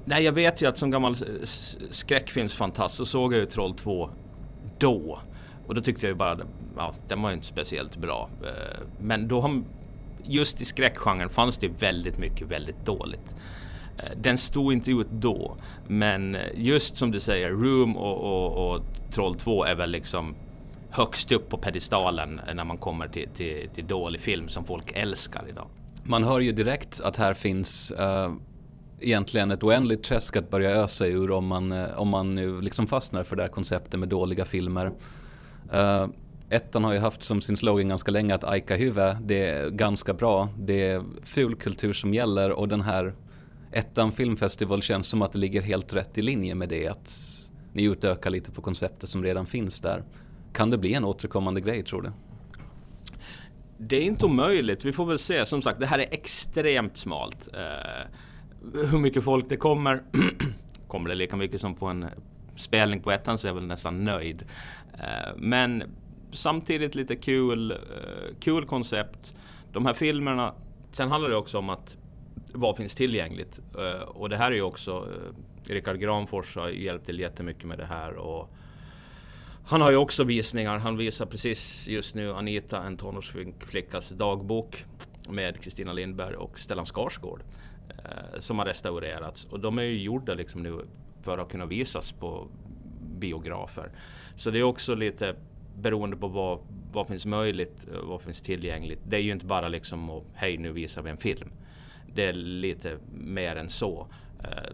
Nej, 0.08 0.24
jag 0.24 0.32
vet 0.32 0.62
ju 0.62 0.66
att 0.66 0.78
som 0.78 0.90
gammal 0.90 1.16
skräckfilmsfantast 1.90 2.96
så 2.96 3.06
såg 3.06 3.34
jag 3.34 3.40
ju 3.40 3.46
Troll 3.46 3.74
2 3.74 4.10
då. 4.78 5.20
Och 5.66 5.74
då 5.74 5.80
tyckte 5.80 6.06
jag 6.06 6.10
ju 6.10 6.14
bara, 6.14 6.38
ja, 6.76 6.94
den 7.08 7.22
var 7.22 7.30
ju 7.30 7.34
inte 7.34 7.46
speciellt 7.46 7.96
bra. 7.96 8.28
Eh, 8.42 8.80
men 9.00 9.28
då 9.28 9.40
har, 9.40 9.62
just 10.24 10.60
i 10.60 10.64
skräckgenren 10.64 11.28
fanns 11.28 11.56
det 11.56 11.68
väldigt 11.68 12.18
mycket 12.18 12.46
väldigt 12.48 12.86
dåligt. 12.86 13.34
Eh, 13.98 14.10
den 14.16 14.38
stod 14.38 14.72
inte 14.72 14.90
ut 14.90 15.10
då. 15.10 15.56
Men 15.86 16.34
eh, 16.34 16.40
just 16.54 16.96
som 16.96 17.10
du 17.10 17.20
säger, 17.20 17.48
Room 17.48 17.96
och, 17.96 18.18
och, 18.18 18.74
och 18.74 18.82
Troll 19.12 19.34
2 19.34 19.64
är 19.64 19.74
väl 19.74 19.90
liksom 19.90 20.34
högst 20.90 21.32
upp 21.32 21.48
på 21.48 21.58
pedestalen 21.58 22.40
när 22.54 22.64
man 22.64 22.78
kommer 22.78 23.08
till, 23.08 23.28
till, 23.28 23.68
till 23.74 23.86
dålig 23.86 24.20
film 24.20 24.48
som 24.48 24.64
folk 24.64 24.92
älskar 24.94 25.44
idag. 25.48 25.66
Man 26.02 26.24
hör 26.24 26.40
ju 26.40 26.52
direkt 26.52 27.00
att 27.00 27.16
här 27.16 27.34
finns 27.34 27.92
uh 28.00 28.30
egentligen 29.00 29.50
ett 29.50 29.62
oändligt 29.62 30.02
träsk 30.02 30.36
att 30.36 30.50
börja 30.50 30.70
ösa 30.70 31.06
ur 31.06 31.30
om 31.30 31.46
man, 31.46 31.72
eh, 31.72 31.98
om 31.98 32.08
man 32.08 32.34
nu 32.34 32.60
liksom 32.60 32.86
fastnar 32.86 33.24
för 33.24 33.36
det 33.36 33.42
här 33.42 33.50
konceptet 33.50 34.00
med 34.00 34.08
dåliga 34.08 34.44
filmer. 34.44 34.92
Uh, 35.74 36.06
ettan 36.50 36.84
har 36.84 36.92
ju 36.92 36.98
haft 36.98 37.22
som 37.22 37.40
sin 37.40 37.56
slogan 37.56 37.88
ganska 37.88 38.10
länge 38.10 38.34
att 38.34 38.44
Aika 38.44 38.76
Hyve, 38.76 39.18
det 39.22 39.46
är 39.46 39.70
ganska 39.70 40.14
bra, 40.14 40.48
det 40.58 40.86
är 40.86 41.02
fulkultur 41.24 41.92
som 41.92 42.14
gäller 42.14 42.52
och 42.52 42.68
den 42.68 42.80
här 42.80 43.14
ettan 43.72 44.12
filmfestival 44.12 44.82
känns 44.82 45.06
som 45.06 45.22
att 45.22 45.32
det 45.32 45.38
ligger 45.38 45.62
helt 45.62 45.92
rätt 45.92 46.18
i 46.18 46.22
linje 46.22 46.54
med 46.54 46.68
det 46.68 46.88
att 46.88 47.14
ni 47.72 47.82
utökar 47.82 48.30
lite 48.30 48.50
på 48.50 48.62
konceptet 48.62 49.10
som 49.10 49.22
redan 49.22 49.46
finns 49.46 49.80
där. 49.80 50.02
Kan 50.52 50.70
det 50.70 50.78
bli 50.78 50.94
en 50.94 51.04
återkommande 51.04 51.60
grej 51.60 51.82
tror 51.82 52.02
du? 52.02 52.12
Det 53.78 53.96
är 53.96 54.02
inte 54.02 54.26
omöjligt, 54.26 54.84
vi 54.84 54.92
får 54.92 55.06
väl 55.06 55.18
se. 55.18 55.46
Som 55.46 55.62
sagt, 55.62 55.80
det 55.80 55.86
här 55.86 55.98
är 55.98 56.06
extremt 56.10 56.96
smalt. 56.96 57.48
Uh, 57.54 58.06
hur 58.74 58.98
mycket 58.98 59.24
folk 59.24 59.48
det 59.48 59.56
kommer. 59.56 60.02
kommer 60.88 61.08
det 61.08 61.14
lika 61.14 61.36
mycket 61.36 61.60
som 61.60 61.74
på 61.74 61.86
en 61.86 62.06
spelning 62.56 63.00
på 63.00 63.10
ettan 63.12 63.38
så 63.38 63.46
är 63.46 63.48
jag 63.48 63.54
väl 63.54 63.66
nästan 63.66 64.04
nöjd. 64.04 64.44
Eh, 64.92 65.36
men 65.36 65.82
samtidigt 66.32 66.94
lite 66.94 67.16
kul, 67.16 67.70
eh, 67.70 67.76
kul 68.40 68.66
koncept. 68.66 69.34
De 69.72 69.86
här 69.86 69.94
filmerna, 69.94 70.54
sen 70.92 71.08
handlar 71.08 71.30
det 71.30 71.36
också 71.36 71.58
om 71.58 71.70
att 71.70 71.96
vad 72.52 72.76
finns 72.76 72.94
tillgängligt? 72.94 73.60
Eh, 73.78 74.02
och 74.02 74.28
det 74.28 74.36
här 74.36 74.50
är 74.50 74.54
ju 74.54 74.62
också, 74.62 75.08
Rickard 75.68 76.00
Granfors 76.00 76.56
har 76.56 76.68
hjälpt 76.68 77.06
till 77.06 77.20
jättemycket 77.20 77.64
med 77.64 77.78
det 77.78 77.86
här. 77.86 78.12
Och 78.12 78.50
han 79.66 79.80
har 79.80 79.90
ju 79.90 79.96
också 79.96 80.24
visningar. 80.24 80.78
Han 80.78 80.96
visar 80.96 81.26
precis 81.26 81.88
just 81.88 82.14
nu 82.14 82.32
Anita, 82.32 82.82
en 82.82 82.96
tonårsflickas 82.96 84.08
dagbok 84.08 84.84
med 85.28 85.60
Kristina 85.60 85.92
Lindberg 85.92 86.34
och 86.34 86.58
Stellan 86.58 86.86
Skarsgård. 86.86 87.42
Eh, 87.88 88.40
som 88.40 88.58
har 88.58 88.66
restaurerats. 88.66 89.44
Och 89.44 89.60
de 89.60 89.78
är 89.78 89.82
ju 89.82 90.02
gjorda 90.02 90.34
liksom 90.34 90.62
nu 90.62 90.80
för 91.22 91.38
att 91.38 91.50
kunna 91.50 91.66
visas 91.66 92.12
på 92.12 92.48
biografer. 93.18 93.90
Så 94.34 94.50
det 94.50 94.58
är 94.58 94.62
också 94.62 94.94
lite 94.94 95.34
beroende 95.76 96.16
på 96.16 96.28
vad, 96.28 96.58
vad 96.92 97.06
finns 97.06 97.26
möjligt, 97.26 97.84
och 97.84 98.08
vad 98.08 98.22
finns 98.22 98.40
tillgängligt. 98.40 99.00
Det 99.06 99.16
är 99.16 99.20
ju 99.20 99.32
inte 99.32 99.46
bara 99.46 99.68
liksom 99.68 100.10
att 100.10 100.22
hej 100.34 100.56
nu 100.58 100.72
visar 100.72 101.02
vi 101.02 101.10
en 101.10 101.16
film. 101.16 101.50
Det 102.14 102.24
är 102.24 102.32
lite 102.32 102.98
mer 103.14 103.56
än 103.56 103.68
så. 103.68 104.06
Eh, 104.44 104.72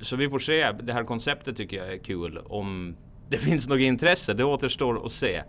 så 0.00 0.16
vi 0.16 0.28
får 0.28 0.38
se. 0.38 0.72
Det 0.72 0.92
här 0.92 1.04
konceptet 1.04 1.56
tycker 1.56 1.76
jag 1.76 1.92
är 1.92 1.98
kul. 1.98 2.38
Om 2.38 2.96
det 3.28 3.38
finns 3.48 3.68
något 3.68 3.80
intresse, 3.80 4.34
det 4.34 4.44
återstår 4.44 5.06
att 5.06 5.12
se. 5.12 5.42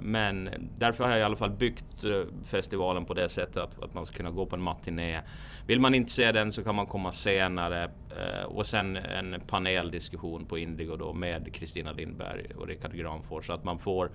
Men 0.00 0.50
därför 0.78 1.04
har 1.04 1.10
jag 1.10 1.20
i 1.20 1.22
alla 1.22 1.36
fall 1.36 1.50
byggt 1.50 2.04
festivalen 2.44 3.04
på 3.04 3.14
det 3.14 3.28
sättet 3.28 3.56
att, 3.56 3.82
att 3.82 3.94
man 3.94 4.06
ska 4.06 4.16
kunna 4.16 4.30
gå 4.30 4.46
på 4.46 4.56
en 4.56 4.62
matiné. 4.62 5.20
Vill 5.66 5.80
man 5.80 5.94
inte 5.94 6.12
se 6.12 6.32
den 6.32 6.52
så 6.52 6.64
kan 6.64 6.74
man 6.74 6.86
komma 6.86 7.12
senare 7.12 7.90
eh, 8.18 8.44
och 8.44 8.66
sen 8.66 8.96
en 8.96 9.40
paneldiskussion 9.46 10.46
på 10.46 10.58
Indigo 10.58 10.96
då 10.96 11.12
med 11.12 11.54
Kristina 11.54 11.92
Lindberg 11.92 12.46
och 12.56 12.66
Rickard 12.66 12.94
Granfors 12.94 13.46
så 13.46 13.52
att 13.52 13.64
man 13.64 13.78
får 13.78 14.10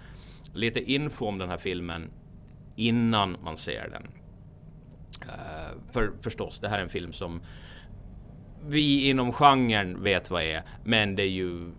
lite 0.53 0.91
info 0.91 1.25
om 1.25 1.37
den 1.37 1.49
här 1.49 1.57
filmen 1.57 2.09
innan 2.75 3.37
man 3.43 3.57
ser 3.57 3.89
den. 3.89 4.07
Eh, 5.21 5.91
för 5.91 6.11
förstås, 6.21 6.59
det 6.59 6.69
här 6.69 6.77
är 6.79 6.83
en 6.83 6.89
film 6.89 7.13
som 7.13 7.41
vi 8.67 9.09
inom 9.09 9.33
genren 9.33 10.03
vet 10.03 10.29
vad 10.29 10.43
är, 10.43 10.63
men 10.83 11.15
det 11.15 11.23
är 11.23 11.29
ju 11.29 11.71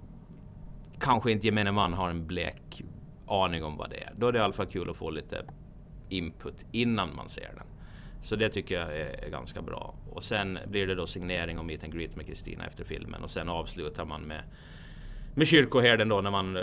kanske 1.00 1.32
inte 1.32 1.46
gemene 1.46 1.72
man 1.72 1.92
har 1.92 2.10
en 2.10 2.26
blek 2.26 2.82
aning 3.26 3.64
om 3.64 3.76
vad 3.76 3.90
det 3.90 3.96
är. 3.96 4.12
Då 4.16 4.28
är 4.28 4.32
det 4.32 4.38
i 4.38 4.42
alla 4.42 4.52
fall 4.52 4.66
kul 4.66 4.90
att 4.90 4.96
få 4.96 5.10
lite 5.10 5.44
input 6.08 6.64
innan 6.72 7.16
man 7.16 7.28
ser 7.28 7.50
den. 7.54 7.66
Så 8.22 8.36
det 8.36 8.48
tycker 8.48 8.74
jag 8.74 8.98
är, 8.98 9.30
ganska 9.30 9.62
bra. 9.62 9.94
Och 10.10 10.22
sen 10.22 10.58
blir 10.66 10.86
det 10.86 10.94
då 10.94 11.06
signering 11.06 11.58
och 11.58 11.64
meet 11.64 11.84
and 11.84 11.94
greet 11.94 12.16
med 12.16 12.26
Kristina 12.26 12.66
efter 12.66 12.84
filmen 12.84 13.22
och 13.22 13.30
sen 13.30 13.48
avslutar 13.48 14.04
man 14.04 14.22
med 14.22 14.42
med 15.34 15.46
kyrkoherden 15.46 16.08
då 16.08 16.20
när 16.20 16.30
man 16.30 16.56
eh, 16.56 16.62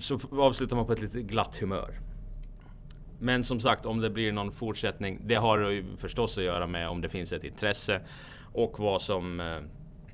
så 0.00 0.20
avslutar 0.32 0.76
man 0.76 0.86
på 0.86 0.92
ett 0.92 1.00
lite 1.00 1.22
glatt 1.22 1.58
humör. 1.58 2.00
Men 3.20 3.44
som 3.44 3.60
sagt 3.60 3.86
om 3.86 4.00
det 4.00 4.10
blir 4.10 4.32
någon 4.32 4.52
fortsättning. 4.52 5.20
Det 5.24 5.34
har 5.34 5.70
ju 5.70 5.84
förstås 5.98 6.38
att 6.38 6.44
göra 6.44 6.66
med 6.66 6.88
om 6.88 7.00
det 7.00 7.08
finns 7.08 7.32
ett 7.32 7.44
intresse 7.44 8.00
och 8.52 8.78
vad 8.78 9.02
som 9.02 9.40
eh, 9.40 9.58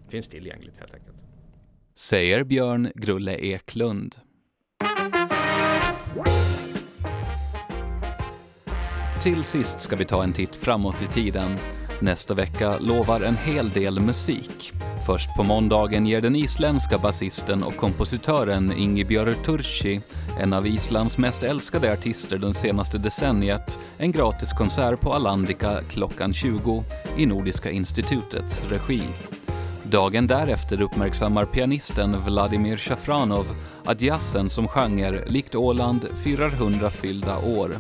finns 0.09 0.29
tillgängligt 0.29 0.79
helt 0.79 0.95
enkelt. 0.95 1.17
Säger 1.95 2.45
Björn 2.45 2.93
Grulle 2.95 3.35
Eklund. 3.35 4.17
Till 9.29 9.45
sist 9.45 9.81
ska 9.81 9.97
vi 9.97 10.05
ta 10.05 10.23
en 10.23 10.33
titt 10.33 10.55
framåt 10.55 11.03
i 11.03 11.07
tiden. 11.07 11.57
Nästa 12.01 12.35
vecka 12.35 12.79
lovar 12.79 13.21
en 13.21 13.37
hel 13.37 13.71
del 13.71 14.01
musik. 14.01 14.73
Först 15.07 15.37
på 15.37 15.43
måndagen 15.43 16.07
ger 16.07 16.21
den 16.21 16.37
isländska 16.37 16.99
basisten 16.99 17.63
och 17.63 17.77
kompositören 17.77 18.73
Ingibjörg 18.73 19.35
Turci, 19.35 20.01
en 20.41 20.53
av 20.53 20.67
Islands 20.67 21.19
mest 21.19 21.43
älskade 21.43 21.93
artister 21.93 22.39
det 22.39 22.55
senaste 22.55 22.99
decenniet, 22.99 23.79
en 23.99 24.13
gratis 24.13 24.53
konsert 24.53 25.01
på 25.01 25.15
Alandica 25.15 25.81
klockan 25.91 26.35
20 26.35 26.85
i 27.17 27.27
Nordiska 27.27 27.71
institutets 27.71 28.63
regi. 28.71 29.03
Dagen 29.83 30.27
därefter 30.27 30.81
uppmärksammar 30.81 31.45
pianisten 31.45 32.21
Vladimir 32.21 32.77
Shafranov 32.77 33.47
att 33.85 34.03
jazzen 34.03 34.51
som 34.51 34.69
genre, 34.69 35.25
likt 35.27 35.55
Åland, 35.55 36.07
firar 36.25 36.49
100 36.49 36.91
fyllda 36.91 37.39
år. 37.39 37.77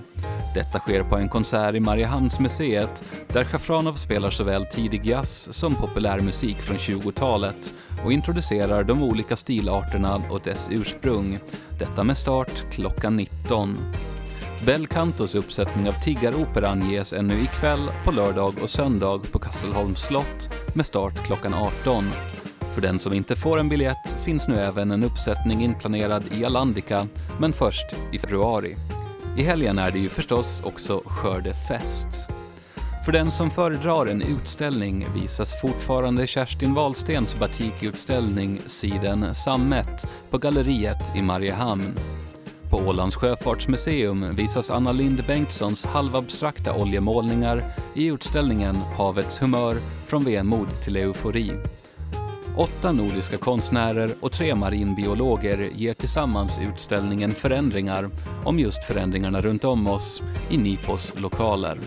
Detta 0.54 0.78
sker 0.78 1.02
på 1.02 1.16
en 1.16 1.28
konsert 1.28 1.74
i 1.74 1.80
Mariehamnsmuseet 1.80 3.04
där 3.32 3.44
Shafranov 3.44 3.94
spelar 3.94 4.30
såväl 4.30 4.66
tidig 4.66 5.06
jazz 5.06 5.52
som 5.52 5.74
populärmusik 5.74 6.60
från 6.60 6.76
20-talet 6.76 7.72
och 8.04 8.12
introducerar 8.12 8.84
de 8.84 9.02
olika 9.02 9.36
stilarterna 9.36 10.22
och 10.30 10.40
dess 10.40 10.68
ursprung. 10.70 11.38
Detta 11.78 12.04
med 12.04 12.18
start 12.18 12.64
klockan 12.70 13.16
19. 13.16 13.76
Bel 14.66 14.86
Cantos 14.86 15.34
uppsättning 15.34 15.88
av 15.88 15.92
Tiggaroperan 15.92 16.90
ges 16.90 17.12
ännu 17.12 17.42
ikväll, 17.42 17.90
på 18.04 18.10
lördag 18.10 18.54
och 18.62 18.70
söndag 18.70 19.20
på 19.32 19.38
Kasselholms 19.38 20.00
slott 20.00 20.50
med 20.74 20.86
start 20.86 21.26
klockan 21.26 21.54
18. 21.54 22.10
För 22.74 22.80
den 22.80 22.98
som 22.98 23.12
inte 23.12 23.36
får 23.36 23.58
en 23.58 23.68
biljett 23.68 24.16
finns 24.24 24.48
nu 24.48 24.60
även 24.60 24.90
en 24.90 25.04
uppsättning 25.04 25.64
inplanerad 25.64 26.24
i 26.32 26.44
Alandica, 26.44 27.06
men 27.40 27.52
först 27.52 27.86
i 28.12 28.18
februari. 28.18 28.76
I 29.38 29.42
helgen 29.42 29.78
är 29.78 29.90
det 29.90 29.98
ju 29.98 30.08
förstås 30.08 30.62
också 30.64 31.02
skördefest. 31.06 32.08
För 33.04 33.12
den 33.12 33.30
som 33.30 33.50
föredrar 33.50 34.06
en 34.06 34.22
utställning 34.22 35.06
visas 35.14 35.60
fortfarande 35.60 36.26
Kerstin 36.26 36.74
Wahlstens 36.74 37.38
batikutställning 37.38 38.60
Siden 38.66 39.34
Sammet 39.34 40.06
på 40.30 40.38
Galleriet 40.38 41.16
i 41.16 41.22
Mariehamn. 41.22 41.98
På 42.70 42.76
Ålands 42.76 43.16
sjöfartsmuseum 43.16 44.36
visas 44.36 44.70
Anna 44.70 44.92
Lind 44.92 45.24
Bengtssons 45.26 45.84
halvabstrakta 45.84 46.74
oljemålningar 46.74 47.64
i 47.94 48.06
utställningen 48.06 48.76
Havets 48.76 49.42
humör 49.42 49.76
från 50.06 50.24
vemod 50.24 50.68
till 50.84 50.96
eufori. 50.96 51.52
Åtta 52.58 52.92
nordiska 52.92 53.38
konstnärer 53.38 54.14
och 54.20 54.32
tre 54.32 54.54
marinbiologer 54.54 55.70
ger 55.74 55.94
tillsammans 55.94 56.58
utställningen 56.62 57.34
Förändringar 57.34 58.10
om 58.44 58.58
just 58.58 58.84
förändringarna 58.84 59.40
runt 59.40 59.64
om 59.64 59.86
oss 59.86 60.22
i 60.50 60.56
Nipos 60.56 61.12
lokaler. 61.16 61.78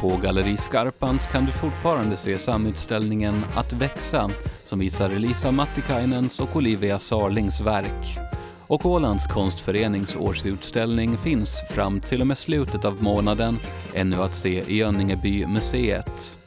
På 0.00 0.16
Galleri 0.16 0.56
Skarpans 0.56 1.26
kan 1.26 1.46
du 1.46 1.52
fortfarande 1.52 2.16
se 2.16 2.38
samutställningen 2.38 3.44
Att 3.54 3.72
växa 3.72 4.30
som 4.64 4.78
visar 4.78 5.10
Elisa 5.10 5.52
Mattikainens 5.52 6.40
och 6.40 6.56
Olivia 6.56 6.98
Sarlings 6.98 7.60
verk. 7.60 8.18
Och 8.66 8.86
Ålands 8.86 9.26
konstförenings 9.26 10.16
årsutställning 10.16 11.18
finns 11.18 11.62
fram 11.70 12.00
till 12.00 12.20
och 12.20 12.26
med 12.26 12.38
slutet 12.38 12.84
av 12.84 13.02
månaden 13.02 13.58
ännu 13.92 14.22
att 14.22 14.36
se 14.36 14.64
i 14.66 14.82
Önningeby 14.82 15.46
museet. 15.46 16.38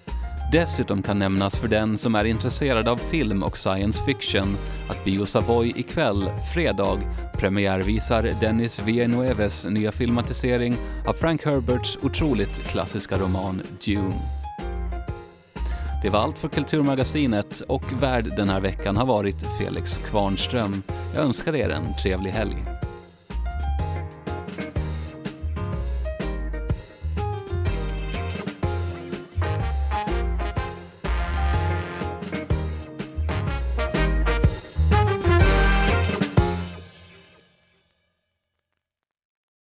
Dessutom 0.51 1.01
kan 1.03 1.19
nämnas 1.19 1.57
för 1.57 1.67
den 1.67 1.97
som 1.97 2.15
är 2.15 2.25
intresserad 2.25 2.87
av 2.87 2.97
film 2.97 3.43
och 3.43 3.57
science 3.57 4.03
fiction 4.05 4.57
att 4.89 5.05
Bio 5.05 5.25
Savoy 5.25 5.73
ikväll, 5.75 6.29
fredag, 6.53 6.99
premiärvisar 7.33 8.33
Dennis 8.41 8.79
Villeneuves 8.79 9.65
nya 9.65 9.91
filmatisering 9.91 10.77
av 11.07 11.13
Frank 11.13 11.45
Herberts 11.45 11.97
otroligt 12.01 12.63
klassiska 12.63 13.17
roman 13.17 13.61
Dune. 13.85 14.15
Det 16.03 16.09
var 16.09 16.19
allt 16.19 16.37
för 16.37 16.47
Kulturmagasinet 16.47 17.61
och 17.67 18.03
värd 18.03 18.35
den 18.37 18.49
här 18.49 18.61
veckan 18.61 18.97
har 18.97 19.05
varit 19.05 19.45
Felix 19.59 19.97
Kvarnström. 19.97 20.83
Jag 21.15 21.23
önskar 21.23 21.55
er 21.55 21.69
en 21.69 21.95
trevlig 22.03 22.31
helg. 22.31 22.76